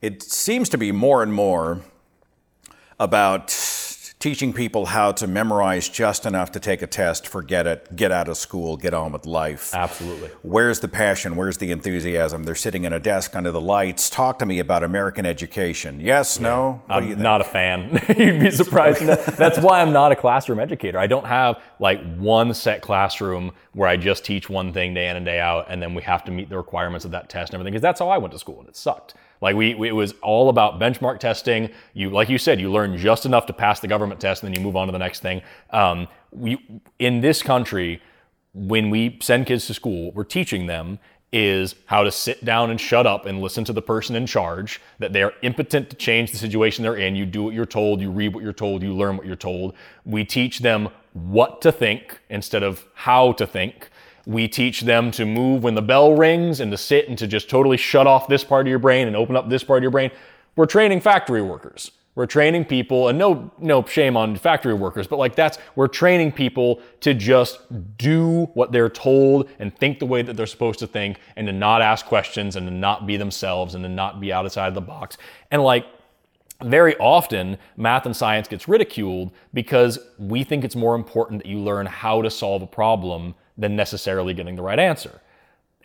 [0.00, 1.80] it seems to be more and more
[3.00, 3.48] about
[4.20, 8.26] teaching people how to memorize just enough to take a test, forget it, get out
[8.28, 9.72] of school, get on with life.
[9.72, 10.28] Absolutely.
[10.42, 11.36] Where's the passion?
[11.36, 12.42] Where's the enthusiasm?
[12.42, 14.10] They're sitting in a desk under the lights.
[14.10, 16.00] Talk to me about American education.
[16.00, 16.82] Yes, no?
[16.86, 17.92] What I'm not a fan.
[18.18, 19.02] You'd be surprised.
[19.02, 20.98] That- That's why I'm not a classroom educator.
[20.98, 25.16] I don't have like one set classroom where I just teach one thing day in
[25.16, 27.60] and day out, and then we have to meet the requirements of that test and
[27.60, 27.72] everything.
[27.74, 29.14] Because that's how I went to school, and it sucked.
[29.40, 31.70] Like we, we- it was all about benchmark testing.
[31.94, 34.60] You, like you said, you learn just enough to pass the government test, and then
[34.60, 35.42] you move on to the next thing.
[35.70, 38.02] Um, we, in this country,
[38.54, 40.98] when we send kids to school, we're teaching them
[41.30, 44.80] is how to sit down and shut up and listen to the person in charge,
[44.98, 47.14] that they are impotent to change the situation they're in.
[47.14, 49.74] You do what you're told, you read what you're told, you learn what you're told.
[50.06, 53.90] We teach them what to think instead of how to think.
[54.28, 57.48] We teach them to move when the bell rings and to sit and to just
[57.48, 59.90] totally shut off this part of your brain and open up this part of your
[59.90, 60.10] brain.
[60.54, 61.92] We're training factory workers.
[62.14, 66.32] We're training people, and no, no shame on factory workers, but like that's, we're training
[66.32, 67.60] people to just
[67.96, 71.52] do what they're told and think the way that they're supposed to think and to
[71.54, 74.82] not ask questions and to not be themselves and to not be outside of the
[74.82, 75.16] box.
[75.50, 75.86] And like,
[76.64, 81.60] very often math and science gets ridiculed because we think it's more important that you
[81.60, 85.20] learn how to solve a problem than necessarily getting the right answer.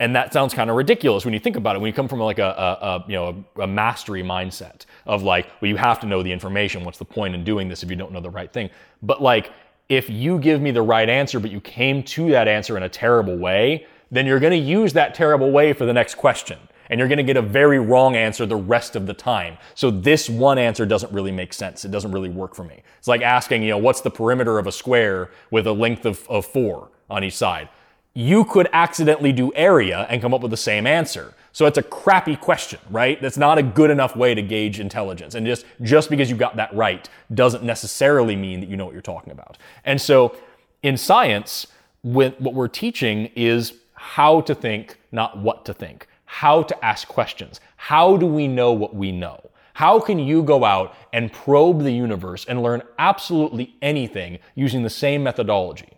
[0.00, 1.78] And that sounds kind of ridiculous when you think about it.
[1.78, 5.46] When you come from like a, a, a you know a, mastery mindset of like,
[5.60, 6.84] well, you have to know the information.
[6.84, 8.70] What's the point in doing this if you don't know the right thing?
[9.02, 9.52] But like,
[9.88, 12.88] if you give me the right answer, but you came to that answer in a
[12.88, 16.58] terrible way, then you're going to use that terrible way for the next question,
[16.90, 19.58] and you're going to get a very wrong answer the rest of the time.
[19.74, 21.84] So this one answer doesn't really make sense.
[21.84, 22.82] It doesn't really work for me.
[22.98, 26.26] It's like asking, you know, what's the perimeter of a square with a length of,
[26.28, 27.68] of four on each side?
[28.14, 31.34] you could accidentally do area and come up with the same answer.
[31.52, 33.20] So it's a crappy question, right?
[33.20, 35.34] That's not a good enough way to gauge intelligence.
[35.34, 38.92] And just, just because you got that right doesn't necessarily mean that you know what
[38.92, 39.58] you're talking about.
[39.84, 40.36] And so
[40.82, 41.66] in science,
[42.02, 47.60] what we're teaching is how to think, not what to think, how to ask questions.
[47.76, 49.40] How do we know what we know?
[49.74, 54.90] How can you go out and probe the universe and learn absolutely anything using the
[54.90, 55.93] same methodology?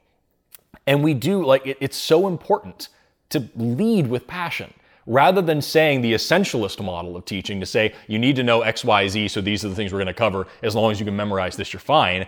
[0.86, 2.88] And we do, like, it, it's so important
[3.30, 4.72] to lead with passion
[5.06, 8.84] rather than saying the essentialist model of teaching to say you need to know X,
[8.84, 10.46] Y, Z, so these are the things we're going to cover.
[10.62, 12.26] As long as you can memorize this, you're fine.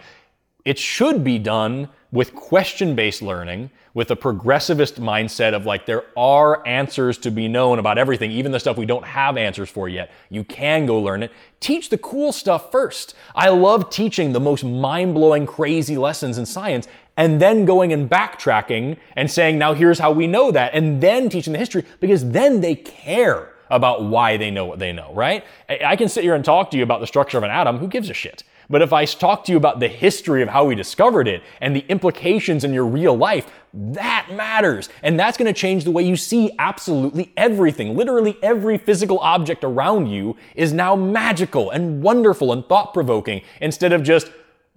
[0.64, 6.04] It should be done with question based learning, with a progressivist mindset of like there
[6.16, 9.88] are answers to be known about everything, even the stuff we don't have answers for
[9.88, 10.10] yet.
[10.30, 11.32] You can go learn it.
[11.60, 13.14] Teach the cool stuff first.
[13.34, 16.86] I love teaching the most mind blowing, crazy lessons in science
[17.18, 21.28] and then going and backtracking and saying, now here's how we know that, and then
[21.28, 25.44] teaching the history because then they care about why they know what they know, right?
[25.68, 27.78] I can sit here and talk to you about the structure of an atom.
[27.78, 28.44] Who gives a shit?
[28.70, 31.74] But if I talk to you about the history of how we discovered it and
[31.74, 34.88] the implications in your real life, that matters.
[35.02, 37.96] And that's going to change the way you see absolutely everything.
[37.96, 43.92] Literally every physical object around you is now magical and wonderful and thought provoking instead
[43.92, 44.30] of just,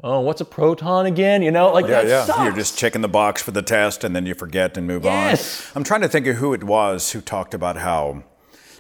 [0.04, 1.42] oh, what's a proton again?
[1.42, 2.26] You know, like yeah, that yeah.
[2.26, 2.40] sucks.
[2.44, 5.68] You're just checking the box for the test and then you forget and move Yes.
[5.76, 5.80] on.
[5.80, 8.24] I'm trying to think of who it was who talked about how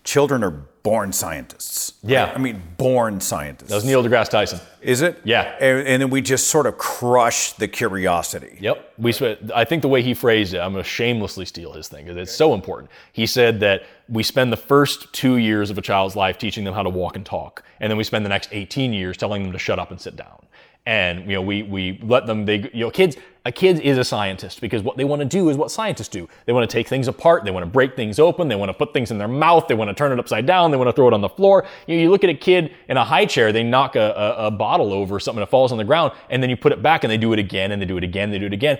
[0.03, 0.51] children are
[0.83, 1.93] born scientists.
[2.01, 2.31] Yeah.
[2.33, 3.69] I mean, born scientists.
[3.69, 4.59] That was Neil deGrasse Tyson.
[4.81, 5.21] Is it?
[5.23, 5.55] Yeah.
[5.59, 8.57] And, and then we just sort of crush the curiosity.
[8.59, 8.93] Yep.
[8.97, 9.13] We,
[9.53, 12.17] I think the way he phrased it, I'm going to shamelessly steal his thing because
[12.17, 12.89] it's so important.
[13.13, 16.73] He said that we spend the first two years of a child's life teaching them
[16.73, 19.51] how to walk and talk, and then we spend the next 18 years telling them
[19.51, 20.47] to shut up and sit down.
[20.85, 22.45] And you know, we we let them.
[22.45, 23.17] They you know, kids.
[23.43, 26.29] A kid is a scientist because what they want to do is what scientists do.
[26.45, 27.43] They want to take things apart.
[27.43, 28.47] They want to break things open.
[28.47, 29.67] They want to put things in their mouth.
[29.67, 30.69] They want to turn it upside down.
[30.69, 31.65] They want to throw it on the floor.
[31.87, 33.51] You, know, you look at a kid in a high chair.
[33.51, 36.51] They knock a, a, a bottle over something that falls on the ground, and then
[36.51, 38.29] you put it back, and they do it again, and they do it again.
[38.29, 38.77] They do it again.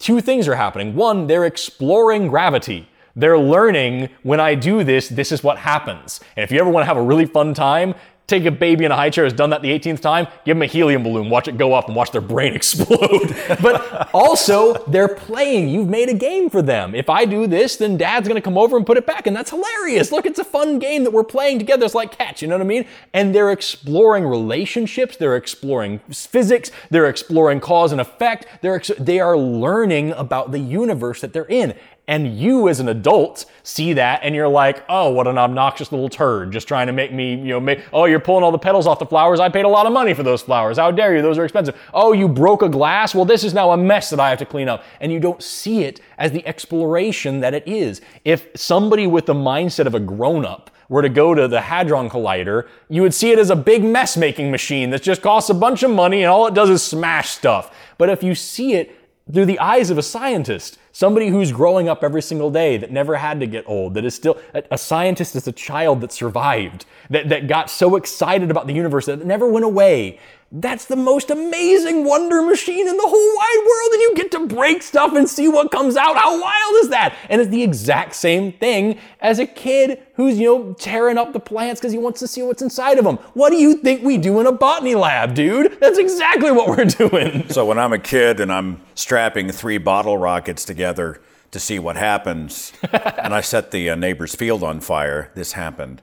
[0.00, 0.96] Two things are happening.
[0.96, 2.88] One, they're exploring gravity.
[3.14, 6.20] They're learning when I do this, this is what happens.
[6.36, 7.94] And if you ever want to have a really fun time,
[8.26, 10.62] take a baby in a high chair who's done that the 18th time, give them
[10.62, 13.34] a helium balloon, watch it go up, and watch their brain explode.
[13.62, 15.68] but also, they're playing.
[15.68, 16.94] You've made a game for them.
[16.94, 19.50] If I do this, then dad's gonna come over and put it back, and that's
[19.50, 20.10] hilarious.
[20.10, 21.84] Look, it's a fun game that we're playing together.
[21.84, 22.86] It's like catch, you know what I mean?
[23.12, 29.20] And they're exploring relationships, they're exploring physics, they're exploring cause and effect, they're ex- they
[29.20, 31.74] are learning about the universe that they're in.
[32.08, 36.08] And you as an adult see that and you're like, oh, what an obnoxious little
[36.08, 38.86] turd, just trying to make me, you know, make, oh, you're pulling all the petals
[38.86, 39.40] off the flowers.
[39.40, 40.78] I paid a lot of money for those flowers.
[40.78, 41.22] How dare you?
[41.22, 41.76] Those are expensive.
[41.92, 43.12] Oh, you broke a glass.
[43.12, 44.84] Well, this is now a mess that I have to clean up.
[45.00, 48.00] And you don't see it as the exploration that it is.
[48.24, 52.08] If somebody with the mindset of a grown up were to go to the Hadron
[52.08, 55.54] Collider, you would see it as a big mess making machine that just costs a
[55.54, 57.74] bunch of money and all it does is smash stuff.
[57.98, 58.96] But if you see it
[59.32, 63.16] through the eyes of a scientist, somebody who's growing up every single day that never
[63.16, 66.86] had to get old, that is still a, a, scientist is a child that survived,
[67.10, 70.18] that, that got so excited about the universe that it never went away.
[70.52, 74.46] That's the most amazing wonder machine in the whole wide world, and you get to
[74.46, 76.16] break stuff and see what comes out.
[76.16, 77.16] How wild is that?
[77.28, 81.40] And it's the exact same thing as a kid who's, you know, tearing up the
[81.40, 83.16] plants because he wants to see what's inside of them.
[83.34, 85.78] What do you think we do in a botany lab, dude?
[85.80, 87.48] That's exactly what we're doing.
[87.48, 91.96] So when I'm a kid and I'm strapping three bottle rockets together to see what
[91.96, 96.02] happens, and I set the uh, neighbor's field on fire, this happened.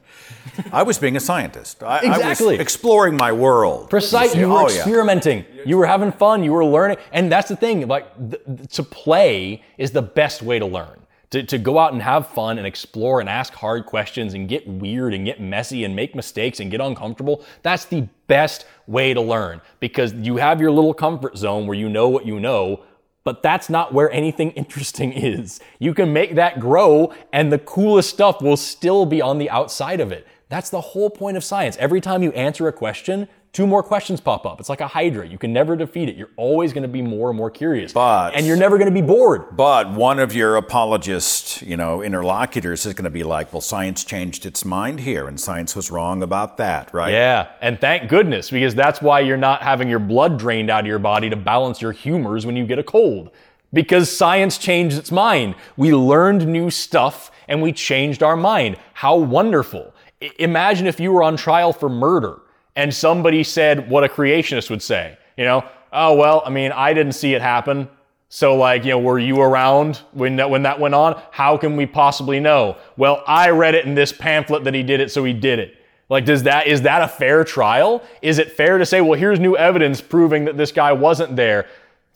[0.72, 1.84] I was being a scientist.
[1.84, 3.90] I, I was exploring my world.
[3.90, 4.36] Precise.
[4.36, 4.78] You were Oh, yeah.
[4.78, 5.46] experimenting.
[5.66, 6.44] You were having fun.
[6.44, 7.88] You were learning, and that's the thing.
[7.88, 11.00] Like th- to play is the best way to learn.
[11.32, 14.68] To, to go out and have fun and explore and ask hard questions and get
[14.68, 17.44] weird and get messy and make mistakes and get uncomfortable.
[17.64, 21.90] That's the best way to learn because you have your little comfort zone where you
[21.90, 22.84] know what you know.
[23.24, 25.60] But that's not where anything interesting is.
[25.80, 30.00] You can make that grow, and the coolest stuff will still be on the outside
[30.00, 30.28] of it.
[30.50, 31.78] That's the whole point of science.
[31.78, 34.60] Every time you answer a question, two more questions pop up.
[34.60, 35.28] It's like a hydra.
[35.28, 36.16] You can never defeat it.
[36.16, 37.94] You're always going to be more and more curious.
[37.94, 39.56] But- and you're never going to be bored.
[39.56, 44.04] But one of your apologist, you know, interlocutors is going to be like, well, science
[44.04, 47.14] changed its mind here, and science was wrong about that, right?
[47.14, 50.88] Yeah, and thank goodness because that's why you're not having your blood drained out of
[50.88, 53.30] your body to balance your humors when you get a cold.
[53.72, 55.56] Because science changed its mind.
[55.78, 58.78] We learned new stuff and we changed our mind.
[58.94, 59.94] How wonderful.
[60.22, 62.40] I- imagine if you were on trial for murder
[62.76, 65.18] and somebody said what a creationist would say.
[65.38, 67.88] You know, oh, well, I mean, I didn't see it happen.
[68.30, 71.22] So, like, you know, were you around when that, when that went on?
[71.32, 72.78] How can we possibly know?
[72.98, 75.78] Well, I read it in this pamphlet that he did it, so he did it.
[76.10, 78.04] Like, does that is that a fair trial?
[78.22, 81.68] Is it fair to say, well, here's new evidence proving that this guy wasn't there?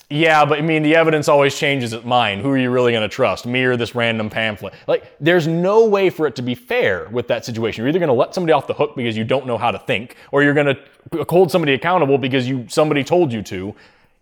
[0.09, 2.41] Yeah, but I mean, the evidence always changes its mind.
[2.41, 4.73] Who are you really going to trust, me or this random pamphlet?
[4.87, 7.81] Like, there's no way for it to be fair with that situation.
[7.81, 9.79] You're either going to let somebody off the hook because you don't know how to
[9.79, 13.75] think, or you're going to hold somebody accountable because you somebody told you to.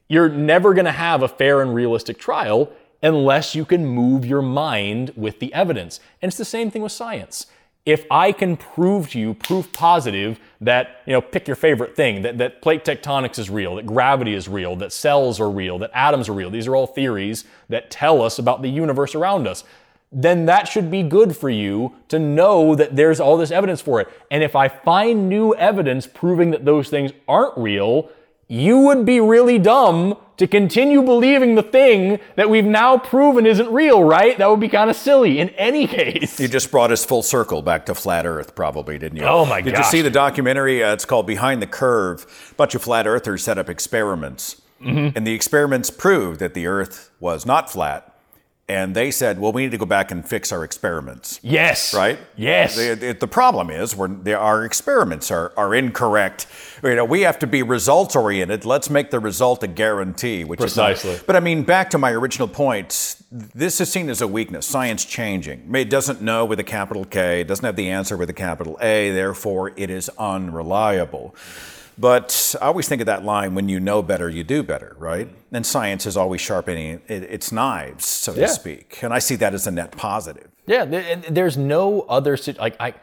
[0.08, 2.72] You're never going to have a fair and realistic trial
[3.04, 6.00] unless you can move your mind with the evidence.
[6.20, 7.46] And it's the same thing with science.
[7.86, 12.24] If I can prove to you, proof positive, that, you know, pick your favorite thing,
[12.24, 15.92] that, that plate tectonics is real, that gravity is real, that cells are real, that
[15.94, 19.64] atoms are real, these are all theories that tell us about the universe around us,
[20.12, 24.02] then that should be good for you to know that there's all this evidence for
[24.02, 24.08] it.
[24.32, 28.10] And if I find new evidence proving that those things aren't real,
[28.48, 33.72] you would be really dumb to continue believing the thing that we've now proven isn't
[33.72, 34.38] real, right?
[34.38, 36.40] That would be kind of silly in any case.
[36.40, 39.24] You just brought us full circle back to flat Earth, probably, didn't you?
[39.26, 39.66] Oh, my god!
[39.66, 39.86] Did gosh.
[39.86, 40.84] you see the documentary?
[40.84, 42.26] Uh, it's called Behind the Curve.
[42.52, 45.18] A bunch of flat Earthers set up experiments, Mm-hmm.
[45.18, 48.14] and the experiments proved that the Earth was not flat.
[48.68, 51.94] And they said, "Well, we need to go back and fix our experiments." Yes.
[51.94, 52.18] Right?
[52.36, 52.76] Yes.
[52.76, 56.48] The, problem is when there, our experiments are, are incorrect.
[56.84, 58.66] You know, we have to be results oriented.
[58.66, 61.12] Let's make the result a guarantee, which Precisely.
[61.12, 63.18] is not- But I mean, back to my original point.
[63.32, 64.66] This is seen as a weakness.
[64.66, 65.76] Science changing.
[65.76, 67.42] It doesn't know with a capital K.
[67.42, 69.12] It doesn't have the answer with a capital A.
[69.12, 71.36] Therefore, it is unreliable.
[71.98, 75.30] But I always think of that line: "When you know better, you do better." Right?
[75.52, 78.48] And science is always sharpening its knives, so Yeah.
[78.48, 79.00] to speak.
[79.02, 80.48] And I see that as a net positive.
[80.66, 80.86] Yeah,
[81.30, 82.94] there's no other like I.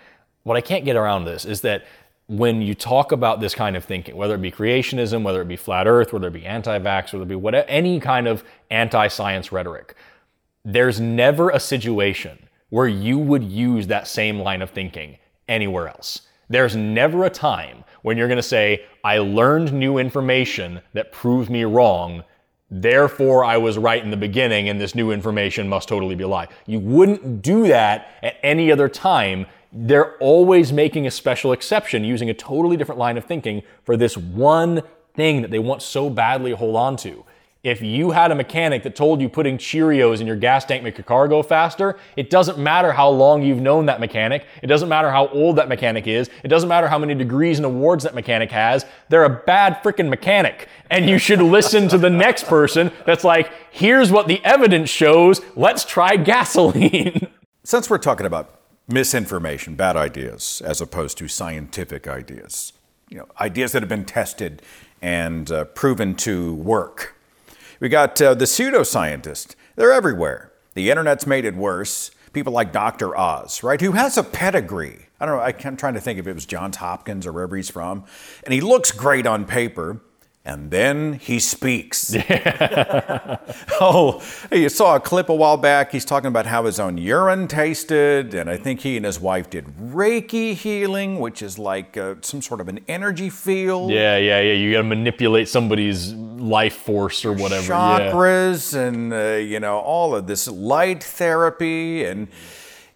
[0.43, 1.85] What I can't get around this is that
[2.27, 5.57] when you talk about this kind of thinking, whether it be creationism, whether it be
[5.57, 9.95] flat Earth, whether it be anti-vax, whether it be whatever, any kind of anti-science rhetoric,
[10.65, 12.39] there's never a situation
[12.71, 16.23] where you would use that same line of thinking anywhere else.
[16.49, 21.51] There's never a time when you're going to say, I learned new information that proved
[21.51, 22.25] me wrong.
[22.71, 26.29] Therefore, I was right in the beginning, and this new information must totally be a
[26.29, 26.49] lie.
[26.67, 29.47] You wouldn't do that at any other time.
[29.73, 34.17] They're always making a special exception using a totally different line of thinking for this
[34.17, 34.83] one
[35.15, 37.25] thing that they want so badly to hold on to.
[37.63, 40.99] If you had a mechanic that told you putting Cheerios in your gas tank make
[40.99, 44.47] your car go faster, it doesn't matter how long you've known that mechanic.
[44.63, 46.29] It doesn't matter how old that mechanic is.
[46.43, 48.85] It doesn't matter how many degrees and awards that mechanic has.
[49.11, 50.67] They're a bad freaking mechanic.
[50.91, 55.41] And you should listen to the next person that's like, here's what the evidence shows.
[55.55, 57.29] Let's try gasoline.
[57.63, 62.73] Since we're talking about misinformation, bad ideas, as opposed to scientific ideas,
[63.09, 64.63] you know, ideas that have been tested
[65.01, 67.15] and uh, proven to work,
[67.83, 69.57] we got uh, the pseudoscientists.
[69.75, 70.53] They're everywhere.
[70.75, 72.13] The internet's made it worse.
[72.33, 73.19] People like Dr.
[73.19, 75.09] Oz, right, who has a pedigree.
[75.19, 77.71] I don't know, I'm trying to think if it was Johns Hopkins or wherever he's
[77.71, 78.05] from.
[78.45, 80.01] And he looks great on paper.
[80.45, 82.15] And then he speaks.
[83.81, 84.23] Oh,
[84.53, 85.91] you saw a clip a while back.
[85.91, 89.51] He's talking about how his own urine tasted, and I think he and his wife
[89.51, 93.91] did Reiki healing, which is like uh, some sort of an energy field.
[93.91, 94.53] yeah, yeah, yeah.
[94.53, 97.73] You gotta manipulate somebody's life force or whatever.
[97.73, 98.13] Yeah.
[98.13, 102.29] chakras and uh, you know all of this light therapy and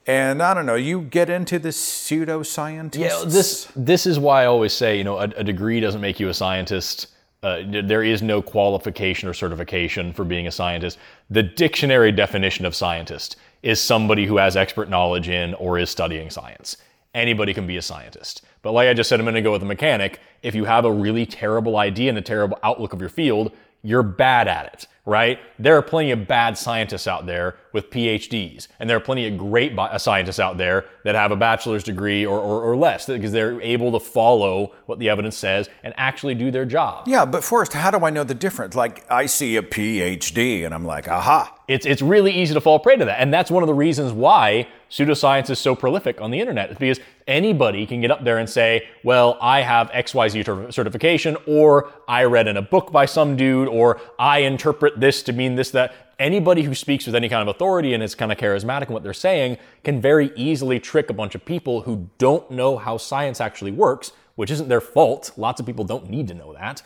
[0.06, 0.76] and I don't know.
[0.76, 2.96] You get into the pseudoscientists.
[2.98, 6.20] Yeah, this this is why I always say, you know, a, a degree doesn't make
[6.20, 7.08] you a scientist.
[7.46, 10.98] Uh, there is no qualification or certification for being a scientist.
[11.30, 16.28] The dictionary definition of scientist is somebody who has expert knowledge in or is studying
[16.28, 16.76] science.
[17.14, 18.42] Anybody can be a scientist.
[18.62, 20.90] But like I just said a minute ago with a mechanic, if you have a
[20.90, 23.52] really terrible idea and a terrible outlook of your field,
[23.84, 25.38] you're bad at it, right?
[25.58, 29.38] There are plenty of bad scientists out there with PhDs, and there are plenty of
[29.38, 33.06] great bi- uh, scientists out there that have a bachelor's degree or, or, or less
[33.06, 37.06] because they're able to follow what the evidence says and actually do their job.
[37.06, 38.74] Yeah, but Forrest, how do I know the difference?
[38.74, 41.55] Like, I see a PhD and I'm like, aha.
[41.68, 43.20] It's, it's really easy to fall prey to that.
[43.20, 46.70] And that's one of the reasons why pseudoscience is so prolific on the internet.
[46.70, 51.36] It's because anybody can get up there and say, well, I have XYZ cer- certification,
[51.46, 55.56] or I read in a book by some dude, or I interpret this to mean
[55.56, 55.94] this, that.
[56.18, 59.02] Anybody who speaks with any kind of authority and is kind of charismatic in what
[59.02, 63.38] they're saying can very easily trick a bunch of people who don't know how science
[63.38, 65.32] actually works, which isn't their fault.
[65.36, 66.82] Lots of people don't need to know that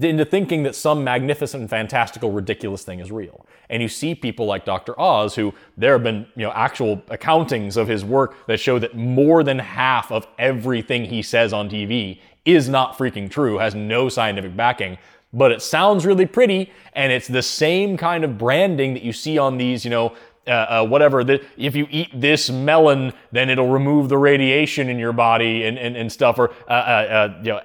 [0.00, 3.46] into thinking that some magnificent, fantastical, ridiculous thing is real.
[3.68, 4.98] And you see people like Dr.
[4.98, 8.96] Oz, who there have been you know actual accountings of his work that show that
[8.96, 14.08] more than half of everything he says on TV is not freaking true, has no
[14.08, 14.98] scientific backing.
[15.32, 19.38] But it sounds really pretty, and it's the same kind of branding that you see
[19.38, 20.14] on these, you know,
[20.46, 24.98] uh, uh, whatever, that if you eat this melon, then it'll remove the radiation in
[24.98, 26.38] your body and, and, and stuff.
[26.38, 27.60] Or, uh, uh, uh, you know,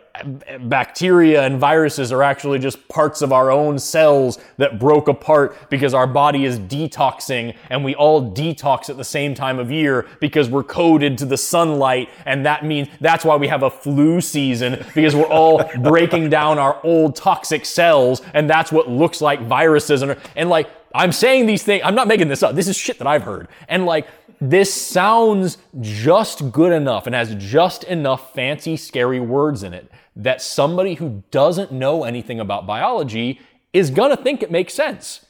[0.62, 5.94] bacteria and viruses are actually just parts of our own cells that broke apart because
[5.94, 10.50] our body is detoxing and we all detox at the same time of year because
[10.50, 12.10] we're coded to the sunlight.
[12.26, 16.60] And that means that's why we have a flu season because we're all breaking down
[16.60, 18.22] our old toxic cells.
[18.34, 20.02] And that's what looks like viruses.
[20.02, 22.56] And, and like, I'm saying these things, I'm not making this up.
[22.56, 23.48] This is shit that I've heard.
[23.68, 24.08] And like,
[24.40, 30.42] this sounds just good enough and has just enough fancy, scary words in it that
[30.42, 33.40] somebody who doesn't know anything about biology
[33.72, 35.26] is gonna think it makes sense.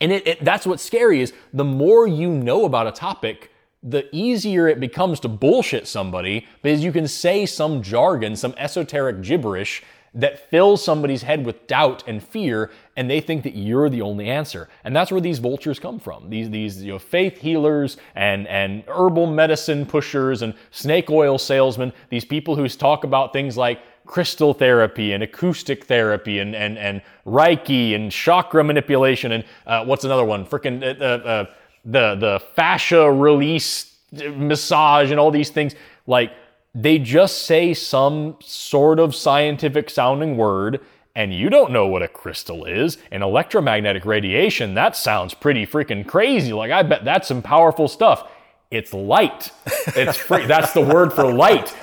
[0.00, 3.50] And it, it, that's what's scary is the more you know about a topic,
[3.82, 9.22] the easier it becomes to bullshit somebody because you can say some jargon, some esoteric
[9.22, 9.82] gibberish
[10.14, 14.28] that fills somebody's head with doubt and fear, and they think that you're the only
[14.28, 14.68] answer.
[14.82, 16.30] And that's where these vultures come from.
[16.30, 21.92] These these you know faith healers and and herbal medicine pushers and snake oil salesmen.
[22.10, 27.02] These people who talk about things like crystal therapy and acoustic therapy and and and
[27.24, 30.44] Reiki and chakra manipulation and uh, what's another one?
[30.44, 31.44] Freaking uh, uh,
[31.84, 33.94] the the fascia release
[34.34, 35.74] massage and all these things.
[36.06, 36.32] Like
[36.74, 40.80] they just say some sort of scientific sounding word
[41.14, 42.96] and you don't know what a crystal is.
[43.12, 46.54] And electromagnetic radiation that sounds pretty freaking crazy.
[46.54, 48.26] Like i bet that's some powerful stuff
[48.70, 49.50] it's light.
[49.88, 50.46] It's free.
[50.46, 51.74] That's the word for light.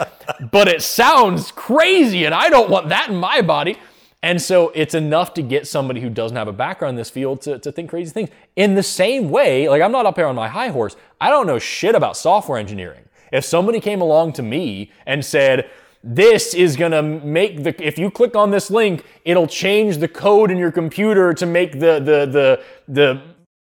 [0.52, 3.78] But it sounds crazy and i don't want that in my body.
[4.22, 7.42] And so it's enough to get somebody who doesn't have a background in this field
[7.42, 8.30] to, to think crazy things.
[8.56, 10.96] In the same way like i'm not up here on my high horse.
[11.20, 13.06] I don't know shit about software engineering.
[13.32, 15.70] If somebody came along to me and said,
[16.04, 20.52] this is gonna make the if you click on this link, it'll change the code
[20.52, 23.22] in your computer to make the the the the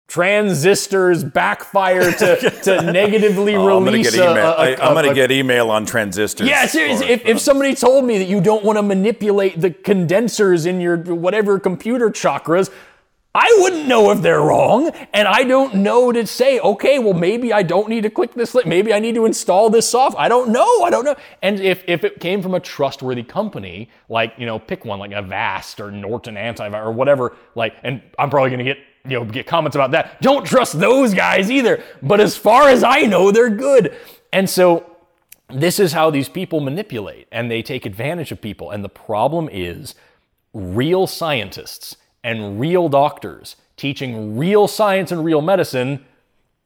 [0.08, 4.46] transistors backfire to, to negatively Oh, I'm gonna release get email.
[4.46, 6.48] a, I, a- am gonna get email on transistors.
[6.48, 7.08] yeah, seriously.
[7.08, 10.96] If, if somebody told me that you don't want to manipulate the condensers in your
[10.96, 12.70] whatever computer chakras,
[13.34, 14.90] I wouldn't know if they're wrong.
[15.12, 18.54] And I don't know to say, okay, well, maybe I don't need to click this
[18.54, 18.66] link.
[18.66, 20.20] Maybe I need to install this software.
[20.24, 20.82] I don't know.
[20.82, 21.14] I don't know.
[21.42, 25.12] And if, if it came from a trustworthy company, like, you know, pick one like
[25.12, 29.24] Avast or Norton Antivirus or whatever, like, and I'm probably going to get you know,
[29.24, 30.20] get comments about that.
[30.20, 31.82] Don't trust those guys either.
[32.02, 33.96] But as far as I know, they're good.
[34.32, 34.96] And so
[35.48, 38.70] this is how these people manipulate and they take advantage of people.
[38.70, 39.94] And the problem is
[40.52, 46.04] real scientists and real doctors teaching real science and real medicine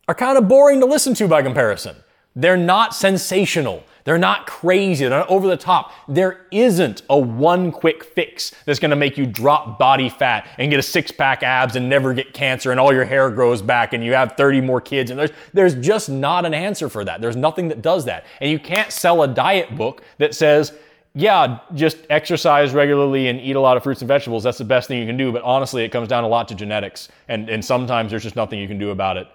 [0.08, 1.94] are kind of boring to listen to by comparison.
[2.34, 3.84] They're not sensational.
[4.04, 5.06] They're not crazy.
[5.06, 5.92] They're not over the top.
[6.08, 10.70] There isn't a one quick fix that's going to make you drop body fat and
[10.70, 13.92] get a six pack abs and never get cancer and all your hair grows back
[13.92, 15.10] and you have 30 more kids.
[15.10, 17.20] And there's, there's just not an answer for that.
[17.20, 18.24] There's nothing that does that.
[18.40, 20.72] And you can't sell a diet book that says,
[21.14, 24.42] yeah, just exercise regularly and eat a lot of fruits and vegetables.
[24.42, 25.30] That's the best thing you can do.
[25.30, 27.08] But honestly, it comes down a lot to genetics.
[27.28, 29.28] And, and sometimes there's just nothing you can do about it.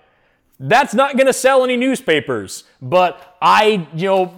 [0.59, 2.63] That's not going to sell any newspapers.
[2.81, 4.33] But I, you know,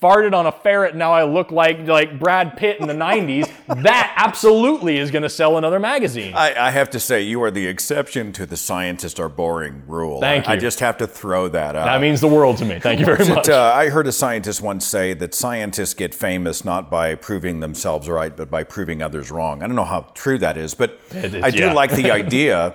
[0.00, 0.94] farted on a ferret.
[0.94, 3.50] Now I look like like Brad Pitt in the '90s.
[3.82, 6.34] That absolutely is going to sell another magazine.
[6.34, 10.20] I, I have to say, you are the exception to the scientists are boring rule.
[10.20, 11.86] Thank I, I just have to throw that out.
[11.86, 12.78] That means the world to me.
[12.78, 13.48] Thank you very it, much.
[13.48, 18.08] uh, I heard a scientist once say that scientists get famous not by proving themselves
[18.08, 19.62] right, but by proving others wrong.
[19.62, 21.72] I don't know how true that is, but is, I do yeah.
[21.72, 22.74] like the idea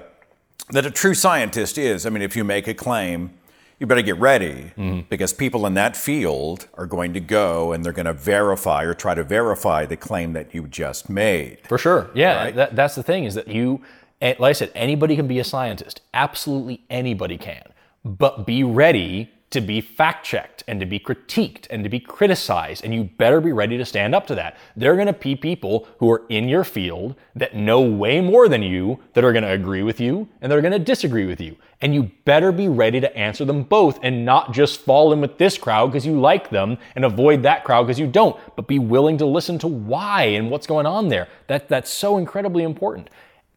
[0.72, 2.06] that a true scientist is.
[2.06, 3.32] I mean, if you make a claim,
[3.80, 5.02] you better get ready Mm-hmm.
[5.10, 8.94] because people in that field are going to go and they're going to verify or
[8.94, 11.60] try to verify the claim that you just made.
[11.68, 12.10] For sure.
[12.14, 12.56] Yeah, Right?
[12.56, 13.82] that, that's the thing is that you,
[14.22, 16.02] like I said, anybody can be a scientist.
[16.14, 17.64] Absolutely anybody can.
[18.04, 22.84] But be ready to be fact checked and to be critiqued and to be criticized.
[22.84, 24.58] And you better be ready to stand up to that.
[24.76, 28.50] There are going to be people who are in your field that know way more
[28.50, 31.26] than you that are going to agree with you and that are going to disagree
[31.26, 31.56] with you.
[31.80, 35.38] And you better be ready to answer them both and not just fall in with
[35.38, 38.80] this crowd because you like them and avoid that crowd because you don't, but be
[38.80, 41.30] willing to listen to why and what's going on there.
[41.48, 43.10] That, that's so incredibly important.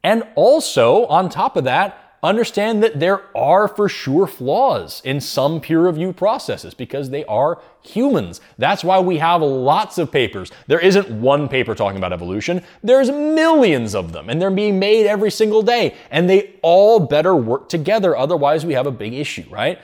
[0.05, 5.61] And also, on top of that, understand that there are for sure flaws in some
[5.61, 8.41] peer review processes because they are humans.
[8.59, 10.51] That's why we have lots of papers.
[10.67, 15.07] There isn't one paper talking about evolution, there's millions of them, and they're being made
[15.07, 15.95] every single day.
[16.11, 19.81] And they all better work together, otherwise, we have a big issue, right?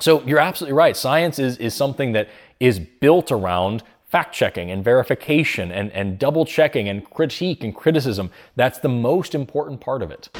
[0.00, 0.96] So you're absolutely right.
[0.96, 2.28] Science is, is something that
[2.60, 8.30] is built around fact checking and verification and, and double checking and critique and criticism.
[8.56, 10.30] That's the most important part of it.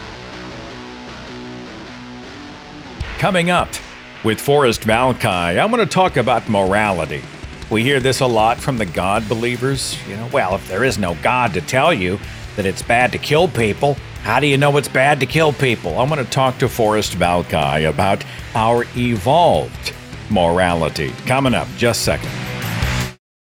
[3.19, 3.69] Coming up
[4.23, 7.21] with Forrest Valkai, I'm going to talk about morality.
[7.69, 9.99] We hear this a lot from the God believers.
[10.09, 12.21] You know, well, if there is no God to tell you
[12.55, 15.99] that it's bad to kill people, how do you know it's bad to kill people?
[15.99, 19.93] I'm going to talk to Forrest Valkai about our evolved
[20.31, 21.11] morality.
[21.27, 22.48] Coming up, just a second.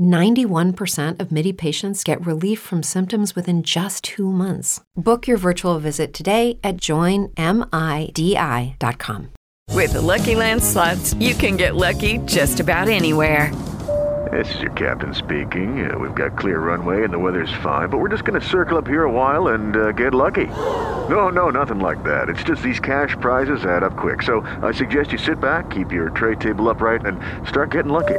[0.00, 4.80] 91% of MIDI patients get relief from symptoms within just two months.
[4.96, 7.32] Book your virtual visit today at joinmidi.com.
[9.72, 13.52] With the Lucky Land slots, you can get lucky just about anywhere.
[14.32, 15.88] This is your captain speaking.
[15.88, 18.76] Uh, we've got clear runway and the weather's fine, but we're just going to circle
[18.76, 20.46] up here a while and uh, get lucky.
[20.46, 22.28] No, no, nothing like that.
[22.28, 24.22] It's just these cash prizes add up quick.
[24.22, 28.18] So I suggest you sit back, keep your tray table upright, and start getting lucky.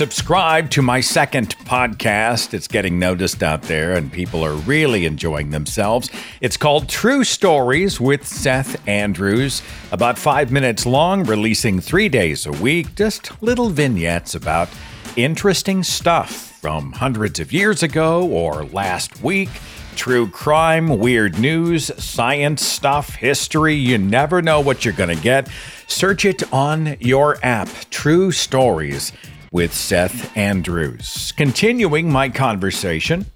[0.00, 2.54] Subscribe to my second podcast.
[2.54, 6.08] It's getting noticed out there, and people are really enjoying themselves.
[6.40, 9.60] It's called True Stories with Seth Andrews.
[9.92, 14.70] About five minutes long, releasing three days a week, just little vignettes about
[15.16, 19.50] interesting stuff from hundreds of years ago or last week.
[19.96, 23.74] True crime, weird news, science stuff, history.
[23.74, 25.50] You never know what you're going to get.
[25.88, 29.12] Search it on your app, True Stories
[29.50, 31.32] with Seth Andrews.
[31.36, 33.26] Continuing my conversation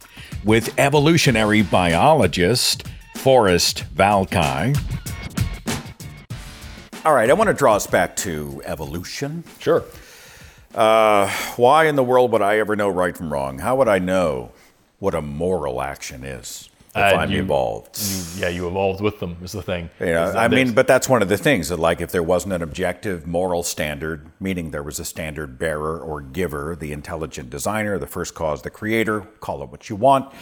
[0.45, 2.87] with evolutionary biologist
[3.17, 4.77] Forrest Valkai.
[7.05, 9.45] All right, I want to draw us back to evolution.
[9.59, 9.85] Sure.
[10.75, 13.59] Uh, why in the world would I ever know right from wrong?
[13.59, 14.53] How would I know
[14.99, 17.99] what a moral action is if Uh, I'm you- evolved?
[18.01, 19.90] You, yeah, you evolved with them is the thing.
[20.01, 22.53] Yeah, Is I mean, but that's one of the things that, like, if there wasn't
[22.55, 27.99] an objective moral standard, meaning there was a standard bearer or giver, the intelligent designer,
[27.99, 30.32] the first cause, the creator, call it what you want,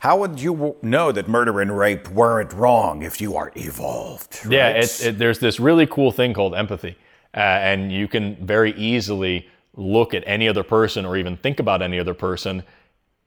[0.00, 4.40] how would you know that murder and rape weren't wrong if you are evolved?
[4.48, 4.76] Yeah, right?
[4.76, 6.96] it's, it, there's this really cool thing called empathy,
[7.34, 11.82] uh, and you can very easily look at any other person or even think about
[11.82, 12.62] any other person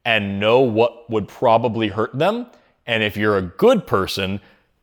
[0.05, 2.47] and know what would probably hurt them.
[2.89, 4.41] And if you're a good person,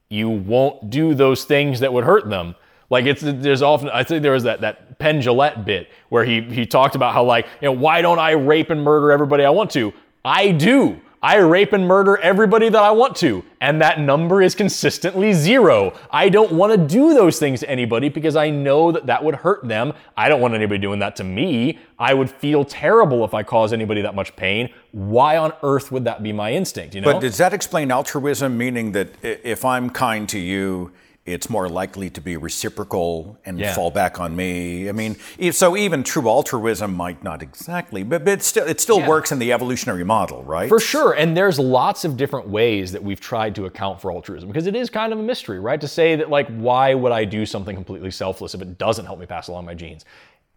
[0.09, 2.55] you won't do those things that would hurt them.
[2.89, 6.41] Like it's there's often I think there was that that Penn Jillette bit where he
[6.41, 9.51] he talked about how like you know why don't I rape and murder everybody I
[9.51, 9.93] want to?
[10.25, 11.01] I do.
[11.23, 15.95] I rape and murder everybody that I want to, and that number is consistently zero.
[16.11, 19.37] I don't want to do those things to anybody because I know that that would
[19.37, 19.93] hurt them.
[20.17, 21.79] I don't want anybody doing that to me.
[21.99, 24.73] I would feel terrible if I caused anybody that much pain.
[24.93, 26.95] Why on earth would that be my instinct?
[26.95, 27.14] You know.
[27.14, 30.93] But does that explain altruism, meaning that if I'm kind to you,
[31.27, 33.74] it's more likely to be reciprocal and Yeah.
[33.74, 34.89] fall back on me?
[34.89, 35.16] I mean,
[35.51, 39.09] so even true altruism might not exactly, but, but it still, it still Yeah.
[39.09, 40.68] works in the evolutionary model, right?
[40.68, 41.12] For sure.
[41.12, 44.77] And there's lots of different ways that we've tried to account for altruism because it
[44.77, 45.81] is kind of a mystery, right?
[45.81, 49.18] To say that, like, why would I do something completely selfless if it doesn't help
[49.18, 50.05] me pass along my genes?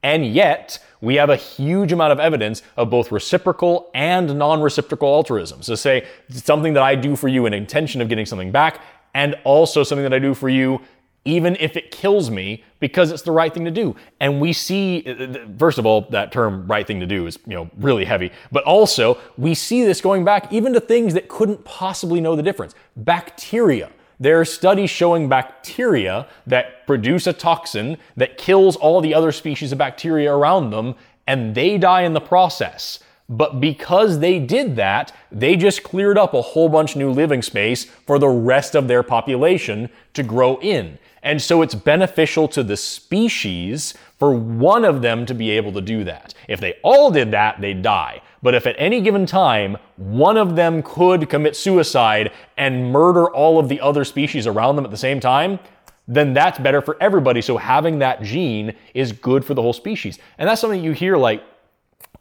[0.02, 5.10] And yet, we have a huge amount of evidence of both reciprocal and non reciprocal
[5.14, 5.62] altruism.
[5.62, 8.80] So, say something that I do for you in intention of getting something back,
[9.20, 10.82] and also something that I do for you
[11.26, 13.94] even if it kills me because it's the right thing to do.
[14.22, 17.56] And we see uh, first of all that term right thing to do is you
[17.56, 18.32] know really heavy.
[18.54, 22.42] But also we see this going back even to things that couldn't possibly know the
[22.42, 22.74] difference.
[22.96, 23.92] Bacteria.
[24.22, 29.74] There are studies showing bacteria that produce a toxin that kills all the other species
[29.74, 30.96] of bacteria around them
[31.28, 33.00] and they die in the process
[33.30, 37.86] but because they did that, they just cleared up a whole bunch new living space
[37.86, 40.98] for the rest of their population to grow in.
[41.22, 45.82] And so it's beneficial to the species for one of them to be able to
[45.82, 46.34] do that.
[46.48, 48.22] If they all did that, they'd die.
[48.42, 53.60] But if at any given time, one of them could commit suicide and murder all
[53.60, 55.60] of the other species around them at the same time,
[56.08, 57.42] then that's better for everybody.
[57.42, 60.18] So having that gene is good for the whole species.
[60.38, 61.44] And that's something you hear like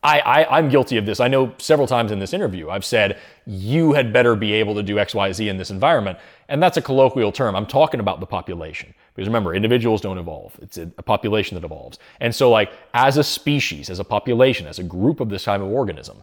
[0.02, 1.18] I, I, I'm guilty of this.
[1.18, 4.82] I know several times in this interview, I've said, you had better be able to
[4.82, 6.18] do X, Y, Z in this environment.
[6.48, 7.56] And that's a colloquial term.
[7.56, 8.94] I'm talking about the population.
[9.14, 11.98] Because remember, individuals don't evolve, it's a, a population that evolves.
[12.20, 15.60] And so, like, as a species, as a population, as a group of this type
[15.60, 16.22] of organism,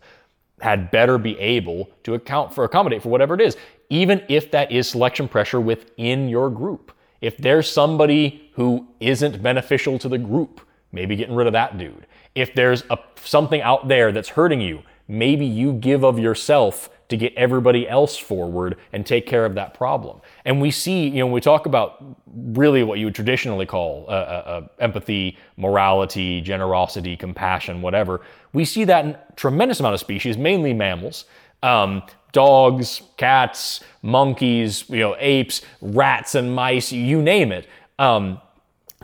[0.61, 3.57] had better be able to account for, accommodate for whatever it is,
[3.89, 6.93] even if that is selection pressure within your group.
[7.19, 10.61] If there's somebody who isn't beneficial to the group,
[10.93, 12.07] maybe getting rid of that dude.
[12.35, 17.17] If there's a, something out there that's hurting you, maybe you give of yourself to
[17.17, 20.19] get everybody else forward and take care of that problem.
[20.43, 22.03] And we see, you know, we talk about
[22.35, 28.21] really what you would traditionally call uh, uh, uh, empathy, morality, generosity, compassion, whatever,
[28.53, 31.25] we see that in tremendous amount of species, mainly mammals.
[31.61, 37.67] Um, dogs, cats, monkeys, you know, apes, rats and mice, you name it.
[37.97, 38.41] Um,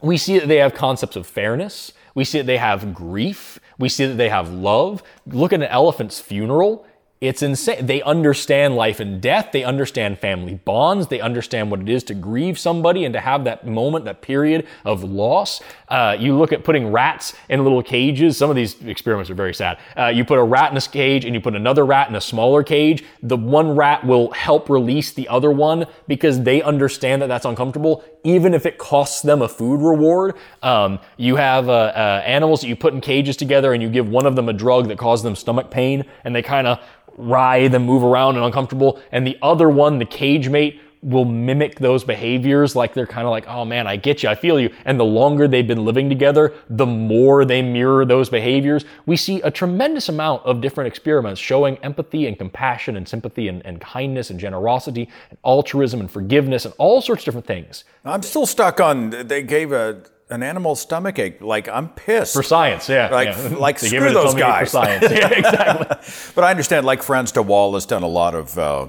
[0.02, 1.94] we see that they have concepts of fairness.
[2.14, 3.60] We see that they have grief.
[3.78, 5.04] We see that they have love.
[5.26, 6.86] Look at an elephant's funeral.
[7.22, 7.86] It's insane.
[7.86, 9.50] They understand life and death.
[9.52, 11.06] They understand family bonds.
[11.06, 14.66] They understand what it is to grieve somebody and to have that moment, that period
[14.86, 15.62] of loss.
[15.88, 18.38] Uh, you look at putting rats in little cages.
[18.38, 19.78] Some of these experiments are very sad.
[19.96, 22.22] Uh, you put a rat in a cage and you put another rat in a
[22.22, 23.04] smaller cage.
[23.22, 28.04] The one rat will help release the other one because they understand that that's uncomfortable,
[28.24, 30.38] even if it costs them a food reward.
[30.64, 34.10] Um, you have uh, uh, animals that you put in cages together and you give
[34.10, 36.80] one of them a drug that causes them stomach pain and they kind of
[37.18, 39.02] writhe and move around and uncomfortable.
[39.12, 43.32] And the other one, the cage mate, will mimic those behaviors like they're kind of
[43.32, 44.70] like, oh man, I get you, I feel you.
[44.86, 48.86] And the longer they've been living together, the more they mirror those behaviors.
[49.08, 53.66] We see a tremendous amount of different experiments showing empathy and compassion and sympathy and,
[53.66, 57.84] and kindness and generosity and altruism and forgiveness and all sorts of different things.
[58.06, 61.42] I'm still stuck on, they gave a, an animal stomach ache.
[61.42, 62.34] Like, I'm pissed.
[62.34, 63.10] For science, yeah.
[63.10, 63.48] Like, yeah.
[63.58, 64.68] like They screw those guys.
[64.72, 65.04] For science.
[65.12, 65.98] Yeah, exactly.
[66.36, 68.88] But I understand, like Frans de Waal has done a lot of, uh,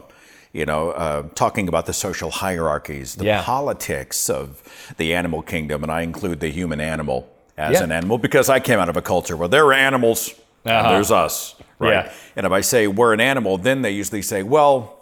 [0.52, 3.42] you know, uh, talking about the social hierarchies, the Yeah.
[3.42, 4.62] politics of
[4.96, 7.28] the animal kingdom, and I include the human animal
[7.58, 7.84] as Yeah.
[7.84, 10.34] an animal because I came out of a culture where there are animals
[10.64, 10.92] Uh-huh.
[10.92, 12.04] there's us, right?
[12.06, 12.12] Yeah.
[12.36, 14.98] And if I say we're an animal, then they usually say, well,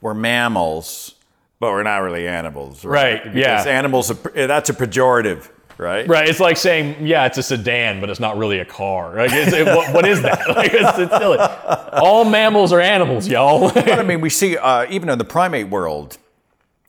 [0.00, 1.14] we're mammals,
[1.58, 3.72] but we're not really animals, Right, Because yeah.
[3.72, 5.48] animals, are, that's a pejorative,
[5.78, 6.06] right?
[6.06, 6.28] Right.
[6.28, 9.16] It's like saying, yeah, it's a sedan, but it's not really a car.
[9.16, 10.40] Like, it, what, what is that?
[10.48, 11.38] Like, it's, it's silly.
[11.92, 13.72] All mammals are animals, y'all.
[13.72, 16.18] but I mean, we see uh, even in the primate world,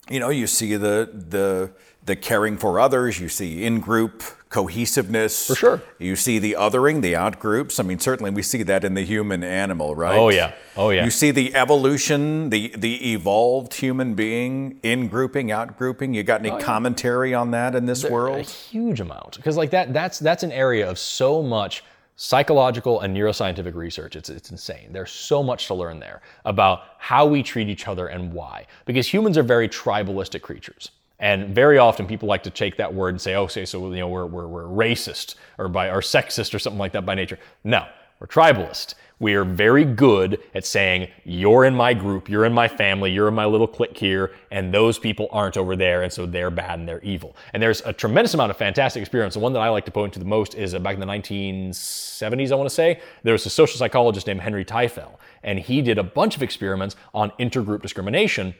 [0.09, 1.71] you know, you see the the
[2.05, 3.19] the caring for others.
[3.19, 5.47] You see in group cohesiveness.
[5.47, 5.81] For sure.
[5.97, 7.79] You see the othering, the out groups.
[7.79, 10.17] I mean, certainly we see that in the human animal, right?
[10.17, 10.53] Oh, yeah.
[10.77, 11.03] Oh, yeah.
[11.05, 16.13] You see the evolution, the the evolved human being in grouping, out grouping.
[16.13, 16.63] You got any Oh, yeah.
[16.63, 18.39] commentary on that in this world?
[18.39, 19.37] A huge amount.
[19.37, 21.83] Because like that, that's that's an area of so much
[22.17, 24.15] psychological and neuroscientific research.
[24.15, 24.89] It's, it's insane.
[24.91, 28.67] There's so much to learn there about how we treat each other and why.
[28.85, 30.91] Because humans are very tribalistic creatures.
[31.21, 33.99] And very often people like to take that word and say, oh, say, so you
[33.99, 37.37] know, we're, we're, we're racist or by or sexist or something like that by nature.
[37.63, 37.85] No,
[38.19, 38.95] we're tribalist.
[39.19, 43.27] We are very good at saying, you're in my group, you're in my family, you're
[43.27, 46.79] in my little clique here, and those people aren't over there, and so they're bad
[46.79, 47.35] and they're evil.
[47.53, 49.35] And there's a tremendous amount of fantastic experience.
[49.35, 52.51] The one that I like to point to the most is back in the 1970s,
[52.51, 55.11] I want to say, there was a social psychologist named Henry Tajfel,
[55.43, 58.55] and he did a bunch of experiments on intergroup discrimination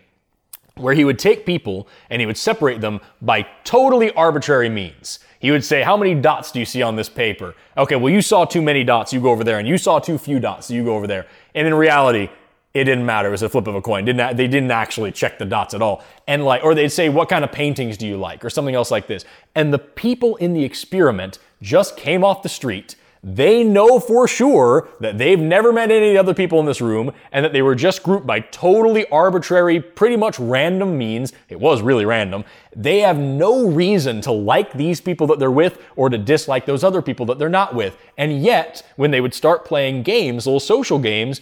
[0.76, 5.19] where he would take people and he would separate them by totally arbitrary means.
[5.39, 7.55] He would say, How many dots do you see on this paper?
[7.78, 10.17] Okay, well, you saw too many dots, you go over there, and you saw too
[10.17, 11.26] few dots, so you go over there.
[11.55, 12.30] And in reality,
[12.74, 13.28] it didn't matter.
[13.28, 14.05] It was a flip of a coin.
[14.05, 16.03] Didn't they didn't actually check the dots at all.
[16.28, 18.91] And like, or they'd say, "What kind of paintings do you like?" or something else
[18.91, 19.26] like this.
[19.55, 24.89] And the people in the experiment just came off the street they know for sure
[24.99, 28.01] that they've never met any other people in this room and that they were just
[28.01, 31.32] grouped by totally arbitrary, pretty much random means.
[31.47, 32.43] It was really random.
[32.76, 36.84] They have no reason to like these people that they're with or to dislike those
[36.84, 37.95] other people that they're not with.
[38.17, 41.41] And yet, when they would start playing games, little social games,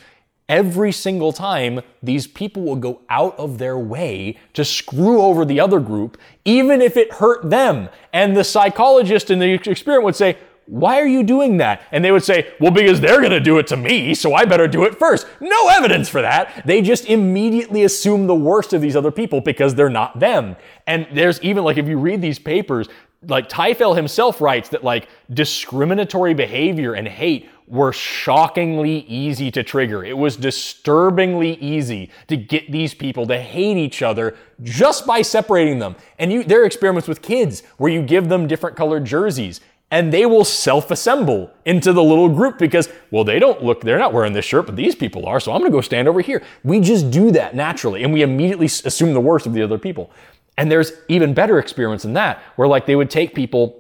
[0.50, 5.60] every single time these people will go out of their way to screw over the
[5.62, 7.88] other group, even if it hurt them.
[8.12, 10.38] And the psychologist in the experiment would say,
[10.70, 11.82] why are you doing that?
[11.92, 14.46] And they would say, Well, because they're going to do it to me, so I
[14.46, 15.26] better do it first.
[15.42, 16.62] No evidence for that.
[16.64, 20.56] They just immediately assume the worst of these other people because they're not them.
[20.86, 22.88] And there's even like, if you read these papers,
[23.28, 30.04] like Tajfel himself writes that like discriminatory behavior and hate were shockingly easy to trigger.
[30.04, 35.80] It was disturbingly easy to get these people to hate each other just by separating
[35.80, 35.96] them.
[36.20, 39.62] And you, there are experiments with kids where you give them different colored jerseys
[39.92, 44.14] and they will self-assemble into the little group because well they don't look they're not
[44.14, 46.42] wearing this shirt but these people are so i'm to go stand over here.
[46.64, 50.12] We just do that naturally and we immediately assume the worst of the other people.
[50.58, 53.79] And there's even better experiments than that where like they would take people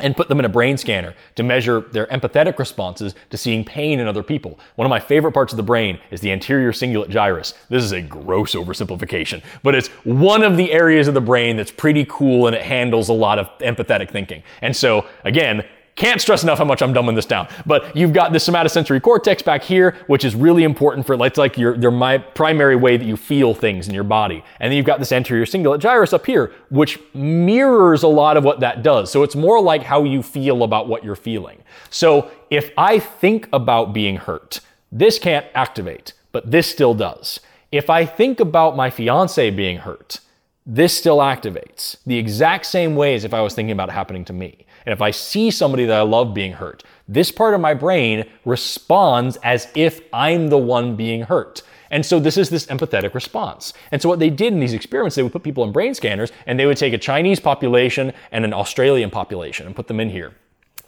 [0.00, 4.00] and put them in a brain scanner to measure their empathetic responses to seeing pain
[4.00, 4.58] in other people.
[4.74, 7.54] One of my favorite parts of the brain is the anterior cingulate gyrus.
[7.68, 11.70] This is a gross oversimplification, but it's one of the areas of the brain that's
[11.70, 14.42] pretty cool and it handles a lot of empathetic thinking.
[14.62, 15.64] And so, again,
[15.96, 17.46] can't stress enough how much I'm dumbing this down.
[17.66, 21.56] But you've got the somatosensory cortex back here, which is really important for it's like
[21.56, 24.42] your, your my primary way that you feel things in your body.
[24.58, 28.44] And then you've got this anterior cingulate gyrus up here, which mirrors a lot of
[28.44, 29.10] what that does.
[29.10, 31.62] So it's more like how you feel about what you're feeling.
[31.90, 37.38] So if I think about being hurt, this can't activate, but this still does.
[37.70, 40.20] If I think about my fiance being hurt,
[40.66, 44.24] this still activates the exact same way as if I was thinking about it happening
[44.26, 44.64] to me.
[44.86, 48.24] And if I see somebody that I love being hurt, this part of my brain
[48.44, 51.62] responds as if I'm the one being hurt.
[51.90, 53.72] And so this is this empathetic response.
[53.92, 56.32] And so what they did in these experiments, they would put people in brain scanners
[56.46, 60.10] and they would take a Chinese population and an Australian population and put them in
[60.10, 60.32] here.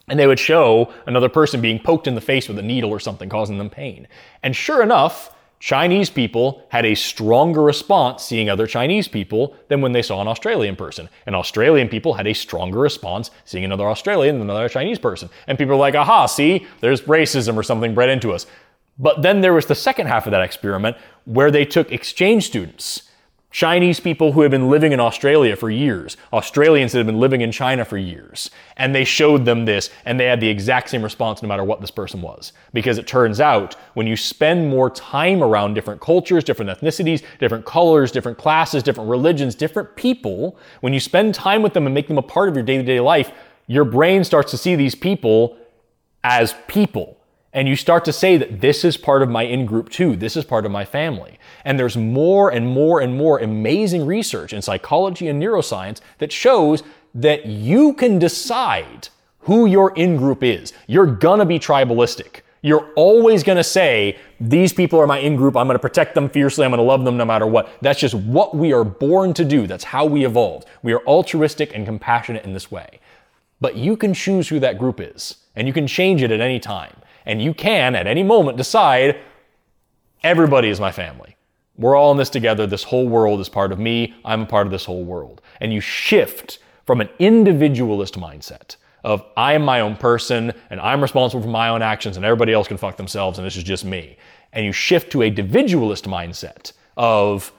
[0.08, 3.00] And they would show another person being poked in the face with a needle or
[3.00, 4.08] something causing them pain.
[4.42, 9.92] And sure enough, Chinese people had a stronger response seeing other Chinese people than when
[9.92, 11.08] they saw an Australian person.
[11.24, 15.30] And Australian people had a stronger response seeing another Australian than another Chinese person.
[15.46, 18.46] And people were like, aha, see, there's racism or something bred into us.
[18.98, 23.05] But then there was the second half of that experiment where they took exchange students
[23.56, 27.40] Chinese people who have been living in Australia for years, Australians that have been living
[27.40, 28.50] in China for years.
[28.76, 31.80] And they showed them this, and they had the exact same response no matter what
[31.80, 32.52] this person was.
[32.74, 37.64] Because it turns out when you spend more time around different cultures, different ethnicities, different
[37.64, 42.08] colors, different classes, different religions, different people, when you spend time with them and make
[42.08, 43.32] them a part of your day to day life,
[43.68, 45.56] your brain starts to see these people
[46.22, 47.15] as people
[47.56, 50.36] and you start to say that this is part of my in group too, this
[50.36, 51.38] is part of my family.
[51.64, 56.82] And there's more and more and more amazing research in psychology and neuroscience that shows
[57.14, 59.08] that you can decide
[59.40, 60.74] who your in group is.
[60.86, 62.42] You're gonna be tribalistic.
[62.60, 66.66] You're always gonna say, these people are my in group, I'm gonna protect them fiercely,
[66.66, 67.72] I'm gonna love them no matter what.
[67.80, 69.66] That's just what we are born to do.
[69.66, 70.68] That's how we evolved.
[70.82, 73.00] We are altruistic and compassionate in this way.
[73.62, 76.60] But you can choose who that group is, and you can change it at any
[76.60, 76.94] time.
[77.26, 79.20] And you can, at any moment, decide
[80.22, 81.36] everybody is my family.
[81.76, 82.66] We're all in this together.
[82.66, 84.14] This whole world is part of me.
[84.24, 85.42] I'm a part of this whole world.
[85.60, 91.00] And you shift from an individualist mindset of I am my own person and I'm
[91.00, 93.84] responsible for my own actions and everybody else can fuck themselves and this is just
[93.84, 94.16] me.
[94.52, 97.52] And you shift to a individualist mindset of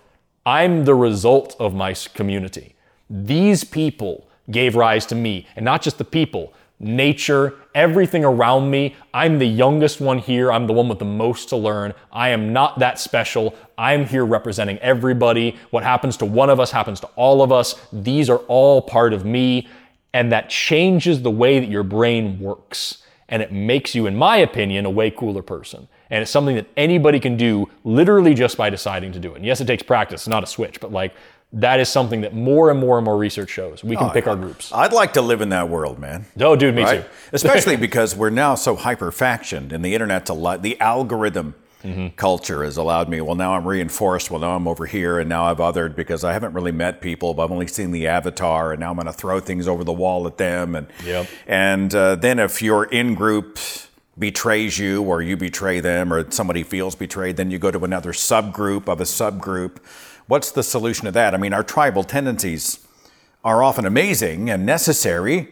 [0.45, 2.75] I'm the result of my community.
[3.09, 8.95] These people gave rise to me, and not just the people, nature, everything around me.
[9.13, 10.51] I'm the youngest one here.
[10.51, 11.93] I'm the one with the most to learn.
[12.11, 13.55] I am not that special.
[13.77, 15.55] I'm here representing everybody.
[15.71, 17.75] What happens to one of us happens to all of us.
[17.91, 19.67] These are all part of me.
[20.13, 23.03] And that changes the way that your brain works.
[23.29, 25.87] And it makes you, in my opinion, a way cooler person.
[26.09, 29.37] And it's something that anybody can do literally just by deciding to do it.
[29.37, 31.13] And yes, it takes practice, not a switch, but like
[31.53, 33.83] that is something that more and more and more research shows.
[33.83, 34.71] We can Oh, pick our groups.
[34.73, 36.25] I'd like to live in that world, man.
[36.39, 37.01] Oh, dude, me Right?
[37.03, 37.09] too.
[37.33, 40.61] Especially because we're now so hyper factioned, and the internet's a lot.
[40.61, 42.15] The algorithm Mm-hmm.
[42.15, 43.21] culture has allowed me.
[43.21, 44.31] Well, now I'm reinforced.
[44.31, 47.35] Well, now I'm over here, and now I've othered because I haven't really met people.
[47.35, 49.93] But I've only seen the avatar, and now I'm going to throw things over the
[49.93, 50.75] wall at them.
[50.75, 51.27] And Yep.
[51.45, 53.59] and uh, then if your in group
[54.17, 58.11] betrays you, or you betray them, or somebody feels betrayed, then you go to another
[58.11, 59.77] subgroup of a subgroup.
[60.27, 61.33] What's the solution to that?
[61.33, 62.85] I mean, our tribal tendencies
[63.45, 65.47] are often amazing and necessary,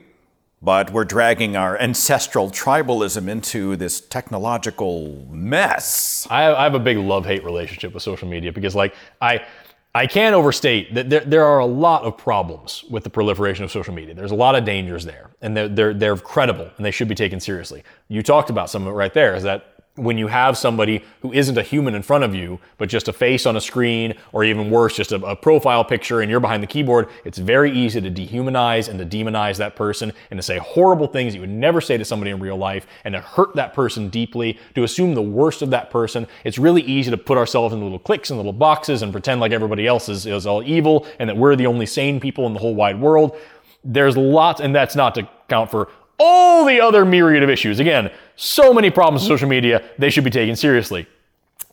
[0.61, 6.27] but we're dragging our ancestral tribalism into this technological mess.
[6.29, 9.45] I, I have a big love-hate relationship with social media because, like, I
[9.93, 13.71] I can't overstate that there, there are a lot of problems with the proliferation of
[13.71, 14.13] social media.
[14.13, 17.15] There's a lot of dangers there, and they're, they're, they're credible and they should be
[17.15, 17.81] taken seriously.
[18.09, 19.35] You talked about some of it right there.
[19.35, 22.89] Is that when you have somebody who isn't a human in front of you, but
[22.89, 26.29] just a face on a screen, or even worse, just a, a profile picture and
[26.29, 30.37] you're behind the keyboard, it's very easy to dehumanize and to demonize that person and
[30.37, 33.21] to say horrible things you would never say to somebody in real life and to
[33.21, 36.27] hurt that person deeply, to assume the worst of that person.
[36.43, 39.53] It's really easy to put ourselves in little cliques and little boxes and pretend like
[39.53, 42.59] everybody else is, is all evil and that we're the only sane people in the
[42.59, 43.37] whole wide world.
[43.85, 47.79] There's lots, and that's not to count for all the other myriad of issues.
[47.79, 51.07] Again, so many problems with social media, they should be taken seriously.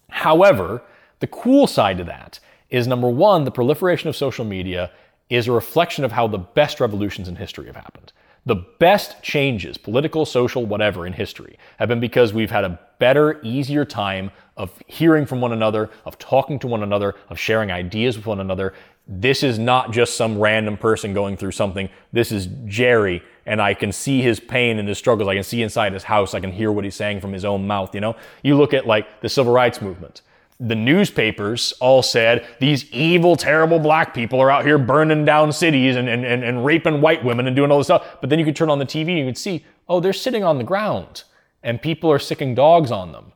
[0.09, 0.82] However,
[1.20, 2.40] the cool side to that
[2.70, 4.90] is number one, the proliferation of social media
[5.30, 8.12] is a reflection of how the best revolutions in history have happened.
[8.45, 13.40] The best changes, political, social, whatever, in history have been because we've had a better,
[13.43, 18.16] easier time of hearing from one another, of talking to one another, of sharing ideas
[18.16, 18.74] with one another.
[19.07, 21.88] This is not just some random person going through something.
[22.12, 25.28] This is Jerry, and I can see his pain and his struggles.
[25.28, 26.34] I can see inside his house.
[26.34, 27.95] I can hear what he's saying from his own mouth.
[27.95, 30.22] You know, you look at like the civil rights movement.
[30.61, 35.97] The newspapers all said these evil, terrible black people are out here burning down cities
[35.97, 38.18] and, and, and, and raping white women and doing all this stuff.
[38.20, 40.45] But then you could turn on the TV and you could see, oh, they're sitting
[40.45, 41.24] on the ground
[41.64, 43.32] and people are sicking dogs on them.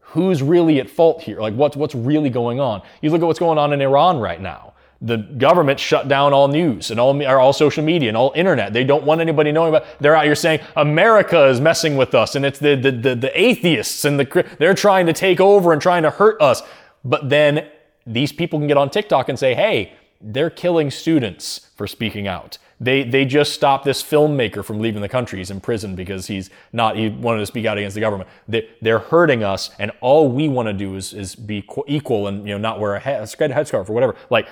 [0.00, 1.40] Who's really at fault here?
[1.40, 2.82] Like, what's, what's really going on?
[3.00, 4.74] You look at what's going on in Iran right now.
[5.02, 8.74] The government shut down all news and all, or all social media and all internet.
[8.74, 9.86] They don't want anybody knowing about.
[9.98, 13.40] They're out here saying America is messing with us, and it's the the, the, the
[13.40, 16.62] atheists and the they're trying to take over and trying to hurt us.
[17.02, 17.68] But then
[18.06, 22.58] these people can get on TikTok and say, "Hey, they're killing students for speaking out."
[22.80, 25.38] They they just stopped this filmmaker from leaving the country.
[25.38, 28.28] He's in prison because he's not he wanted to speak out against the government.
[28.48, 32.46] They, they're hurting us, and all we want to do is is be equal and
[32.46, 34.16] you know not wear a, head, a headscarf or whatever.
[34.30, 34.48] Like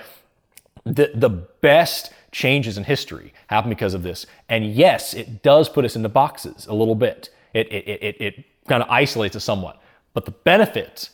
[0.95, 4.25] the the best changes in history happen because of this.
[4.49, 7.29] And yes, it does put us into boxes a little bit.
[7.53, 9.81] It it it, it, it kind of isolates us somewhat.
[10.13, 11.09] But the benefit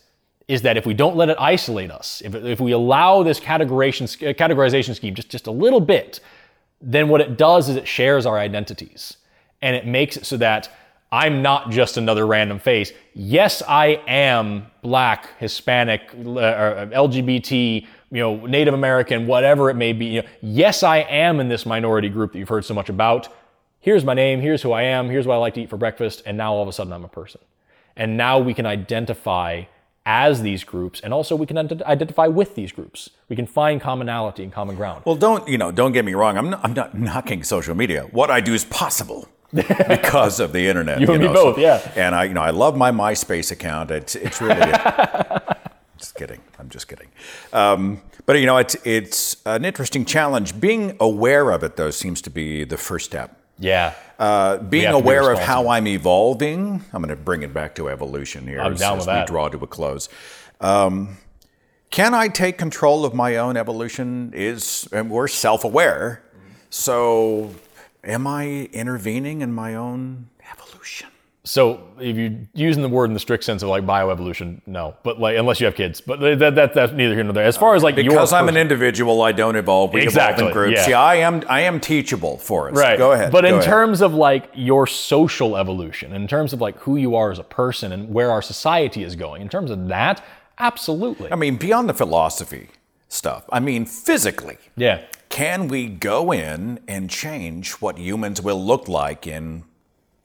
[0.48, 4.36] is that if we don't let it isolate us, if, if we allow this categorization,
[4.36, 6.20] categorization scheme just, just a little bit,
[6.82, 9.18] then what it does is it shares our identities.
[9.62, 10.70] And it makes it so that
[11.12, 12.92] I'm not just another random face.
[13.14, 20.06] Yes, I am black, Hispanic, uh, LGBT, you know, Native American, whatever it may be.
[20.06, 23.28] You know, yes, I am in this minority group that you've heard so much about.
[23.80, 26.24] Here's my name, here's who I am, here's what I like to eat for breakfast,
[26.26, 27.40] and now all of a sudden I'm a person.
[27.96, 29.64] And now we can identify
[30.08, 33.10] as these groups, and also we can ident- identify with these groups.
[33.30, 35.04] We can find commonality and common ground.
[35.06, 35.72] Well, don't you know?
[35.72, 36.38] Don't get me wrong.
[36.38, 38.04] I'm not, I'm not knocking social media.
[38.12, 41.00] What I do is possible because of the internet.
[41.02, 41.92] You and me both, so- yeah.
[41.96, 43.90] And I, you know, I love my MySpace account.
[43.92, 44.62] It's it's really.
[45.98, 46.42] just kidding.
[46.60, 47.08] I'm just kidding.
[47.54, 50.60] Um, but you know, it's it's an interesting challenge.
[50.60, 53.42] Being aware of it, though, seems to be the first step.
[53.60, 53.94] Yeah.
[54.20, 56.84] Uh, being to be aware of how I'm evolving.
[56.94, 59.30] I'm going to bring it back to evolution here I'm as, down as with that.
[59.30, 60.10] we draw to a close.
[60.60, 61.18] Um,
[61.90, 64.32] can I take control of my own evolution?
[64.36, 66.24] Is and we're self-aware,
[66.70, 67.52] so
[68.04, 70.30] am I intervening in my own?
[71.48, 74.96] So if you're using the word in the strict sense of like bioevolution, no.
[75.04, 77.46] But like unless you have kids, but that, that that's neither here nor there.
[77.46, 79.94] As far as like Because I'm an individual, I don't evolve.
[79.94, 80.80] We Exactly, evolve in groups.
[80.80, 80.86] yeah.
[80.86, 82.76] See, I am I am teachable for us.
[82.76, 82.98] right.
[82.98, 83.32] Go ahead.
[83.32, 83.66] But go in ahead.
[83.66, 87.44] terms of like your social evolution, in terms of like who you are as a
[87.44, 90.24] person and where our society is going, in terms of that,
[90.58, 91.32] absolutely.
[91.32, 92.70] I mean, beyond the philosophy
[93.08, 93.46] stuff.
[93.52, 94.58] I mean, physically.
[94.76, 95.02] Yeah.
[95.30, 99.64] Can we go in and change what humans will look like in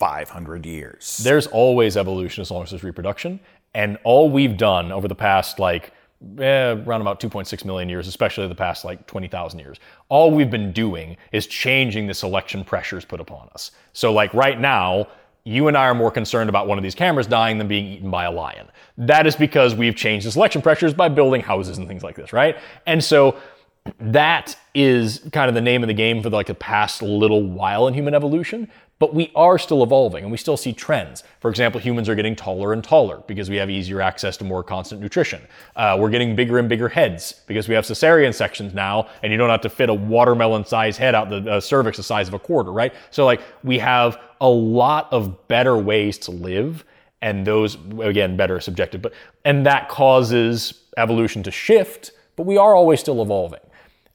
[0.01, 1.19] 500 years.
[1.19, 3.39] There's always evolution as long as there's reproduction.
[3.75, 5.93] And all we've done over the past, like,
[6.39, 9.79] eh, around about 2.6 million years, especially the past like 20,000 years,
[10.09, 13.71] all we've been doing is changing the selection pressures put upon us.
[13.93, 15.07] So, like, right now,
[15.45, 18.11] you and I are more concerned about one of these cameras dying than being eaten
[18.11, 18.69] by a lion.
[18.99, 22.33] That is because we've changed the selection pressures by building houses and things like this,
[22.33, 22.57] right?
[22.87, 23.37] And so
[23.99, 27.89] that is kind of the name of the game for like the past little while
[27.89, 28.69] in human evolution.
[29.01, 31.25] But we are still evolving and we still see trends.
[31.41, 34.63] For example, humans are getting taller and taller because we have easier access to more
[34.63, 35.41] constant nutrition.
[35.75, 39.39] Uh, we're getting bigger and bigger heads because we have cesarean sections now and you
[39.39, 42.35] don't have to fit a watermelon sized head out the uh, cervix the size of
[42.35, 42.93] a quarter, right?
[43.11, 46.85] So, like, we have a lot of better ways to live
[47.23, 49.15] and those, again, better subjective, but,
[49.47, 53.61] and that causes evolution to shift, but we are always still evolving.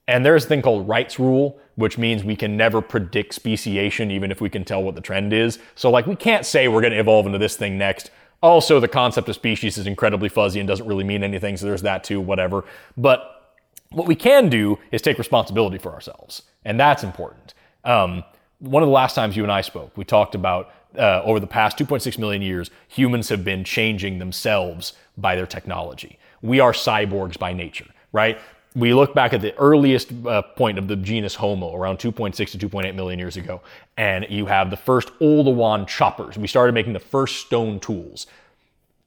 [0.08, 4.30] And there's a thing called Wright's rule, which means we can never predict speciation, even
[4.30, 5.58] if we can tell what the trend is.
[5.74, 8.10] So, like, we can't say we're going to evolve into this thing next.
[8.42, 11.82] Also, the concept of species is incredibly fuzzy and doesn't really mean anything, so there's
[11.82, 12.64] that too, whatever.
[12.96, 13.54] But
[13.90, 17.54] what we can do is take responsibility for ourselves, and that's important.
[17.84, 18.24] Um,
[18.58, 21.46] one of the last times you and I spoke, we talked about uh, over the
[21.46, 26.18] past 2.6 million years, humans have been changing themselves by their technology.
[26.42, 28.38] We are cyborgs by nature, right?
[28.76, 32.68] We look back at the earliest uh, point of the genus Homo, around 2.6 to
[32.68, 33.62] 2.8 million years ago,
[33.96, 36.36] and you have the first Oldowan choppers.
[36.36, 38.26] We started making the first stone tools.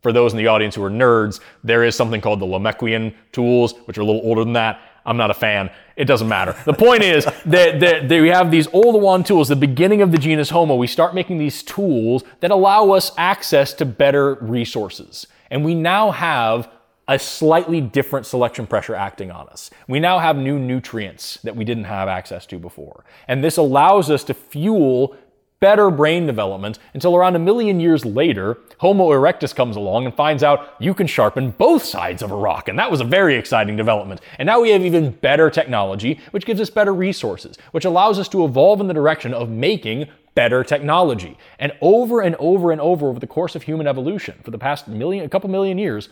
[0.02, 3.74] For those in the audience who are nerds, there is something called the Lomekwian tools,
[3.86, 4.80] which are a little older than that.
[5.06, 5.70] I'm not a fan.
[5.96, 6.56] It doesn't matter.
[6.66, 10.18] The point is that, that, that we have these Oldowan tools, the beginning of the
[10.18, 10.76] genus Homo.
[10.76, 15.28] We start making these tools that allow us access to better resources.
[15.52, 16.70] And we now have
[17.10, 19.72] a slightly different selection pressure acting on us.
[19.88, 23.04] We now have new nutrients that we didn't have access to before.
[23.28, 25.18] And this allows us to fuel
[25.60, 30.44] better brain development until around a million years later, Homo erectus comes along and finds
[30.44, 32.70] out you can sharpen both sides of a rock.
[32.70, 34.22] And that was a very exciting development.
[34.38, 38.30] And now we have even better technology, which gives us better resources, which allows us
[38.30, 41.38] to evolve in the direction of making better technology.
[41.58, 44.88] And over and over and over over the course of human evolution for the past
[44.88, 46.10] million, a couple million years,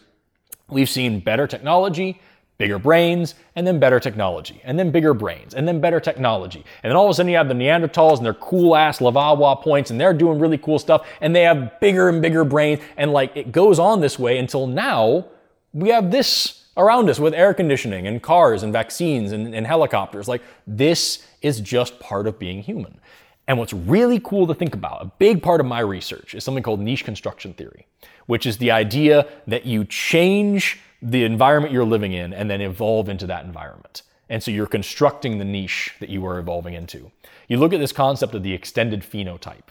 [0.69, 2.19] We've seen better technology,
[2.57, 6.65] bigger brains, and then better technology, and then bigger brains, and then better technology.
[6.83, 9.61] And then all of a sudden you have the Neanderthals and their cool ass Levallois
[9.61, 13.13] points, and they're doing really cool stuff, and they have bigger and bigger brains, and
[13.13, 15.25] like it goes on this way until now
[15.73, 20.27] we have this around us with air conditioning and cars and vaccines and, and helicopters.
[20.27, 22.99] Like this is just part of being human.
[23.47, 26.63] And what's really cool to think about, a big part of my research is something
[26.63, 27.87] called niche construction theory
[28.27, 33.09] which is the idea that you change the environment you're living in and then evolve
[33.09, 34.03] into that environment.
[34.29, 37.11] And so you're constructing the niche that you are evolving into.
[37.47, 39.69] You look at this concept of the extended phenotype.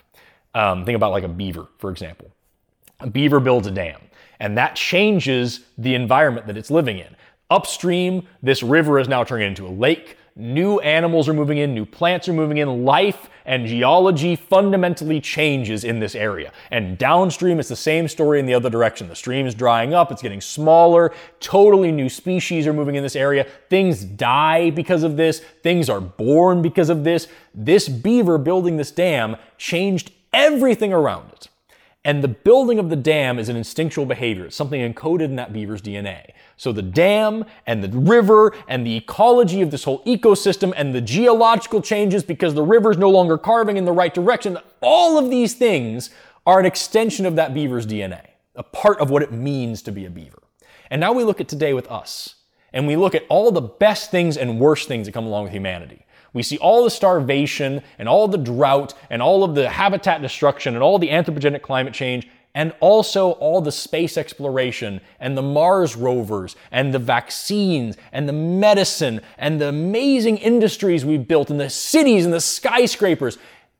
[0.55, 2.31] Um, think about like a beaver, for example.
[3.01, 4.01] A beaver builds a dam,
[4.41, 7.15] and that changes the environment that it's living in.
[7.51, 10.17] Upstream, this river is now turning into a lake.
[10.39, 15.83] New animals are moving in, new plants are moving in, life and geology fundamentally changes
[15.83, 16.53] in this area.
[16.71, 19.09] And downstream, it's the same story in the other direction.
[19.09, 23.17] The stream is drying up, it's getting smaller, totally new species are moving in this
[23.17, 23.47] area.
[23.71, 27.29] Things die because of this, things are born because of this.
[27.55, 31.49] This beaver building this dam changed everything around it.
[32.07, 34.47] And the building of the dam is an instinctual behavior.
[34.47, 36.31] It's something encoded in that beaver's DNA.
[36.57, 41.01] So the dam and the river and the ecology of this whole ecosystem and the
[41.01, 45.31] geological changes because the river is no longer carving in the right direction, all of
[45.31, 46.11] these things
[46.47, 50.05] are an extension of that beaver's DNA, a part of what it means to be
[50.05, 50.45] a beaver.
[50.93, 52.37] And now we look at today with us,
[52.73, 55.53] and we look at all the best things and worst things that come along with
[55.53, 56.06] humanity.
[56.33, 60.75] We see all the starvation and all the drought and all of the habitat destruction
[60.75, 65.95] and all the anthropogenic climate change and also all the space exploration and the Mars
[65.95, 71.69] rovers and the vaccines and the medicine and the amazing industries we've built and the
[71.69, 73.37] cities and the skyscrapers.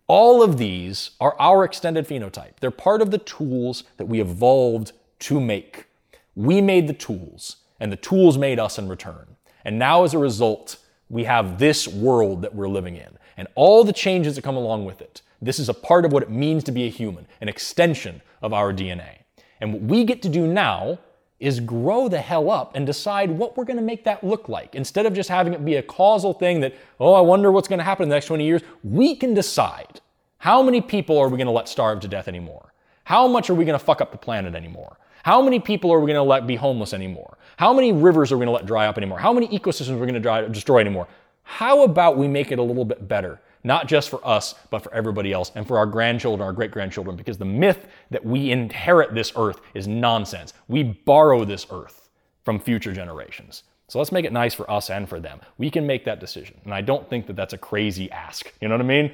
[0.09, 2.61] All of these are our extended phenotype.
[2.61, 5.87] They're part of the tools that we evolved to make.
[6.35, 9.37] We made the tools, and the tools made us in return.
[9.65, 10.77] And now, as a result,
[11.09, 14.85] we have this world that we're living in and all the changes that come along
[14.85, 15.23] with it.
[15.41, 18.53] This is a part of what it means to be a human, an extension of
[18.53, 19.19] our DNA.
[19.61, 20.99] And what we get to do now
[21.39, 24.75] is grow the hell up and decide what we're going to make that look like.
[24.75, 27.79] Instead of just having it be a causal thing that, oh, I wonder what's going
[27.79, 30.01] to happen in the next 20 years, we can decide
[30.39, 32.73] how many people are we going to let starve to death anymore?
[33.05, 34.97] How much are we going to fuck up the planet anymore?
[35.27, 37.37] How many people are we going to let be homeless anymore?
[37.57, 39.19] How many rivers are we going to let dry up anymore?
[39.19, 41.09] How many ecosystems are we going to destroy anymore?
[41.43, 43.41] How about we make it a little bit better?
[43.65, 47.17] not just for us, but for everybody else and for our grandchildren, our great grandchildren,
[47.17, 50.53] because the myth that we inherit this earth is nonsense.
[50.69, 52.09] We borrow this earth
[52.45, 53.65] from future generations.
[53.89, 55.41] So let's make it nice for us and for them.
[55.59, 56.61] We can make that decision.
[56.63, 58.53] And I don't think that that's a crazy ask.
[58.61, 59.11] You know what I mean?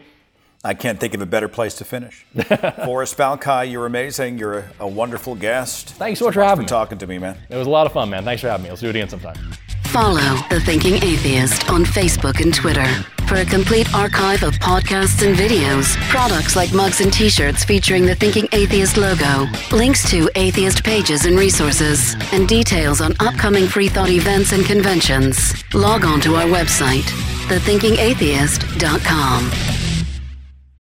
[0.64, 2.24] I can't think of a better place to finish.
[2.84, 4.38] Forrest Valkai, you're amazing.
[4.38, 5.90] You're a, a wonderful guest.
[5.94, 6.68] Thanks so much for having me.
[6.68, 7.36] talking to me, man.
[7.48, 8.24] It was a lot of fun, man.
[8.24, 8.70] Thanks for having me.
[8.70, 9.34] Let's do it again sometime.
[9.86, 12.86] Follow The Thinking Atheist on Facebook and Twitter
[13.26, 18.06] for a complete archive of podcasts and videos, products like mugs and t shirts featuring
[18.06, 23.88] the Thinking Atheist logo, links to atheist pages and resources, and details on upcoming free
[23.88, 25.52] thought events and conventions.
[25.74, 27.02] Log on to our website,
[27.48, 29.81] thethinkingatheist.com.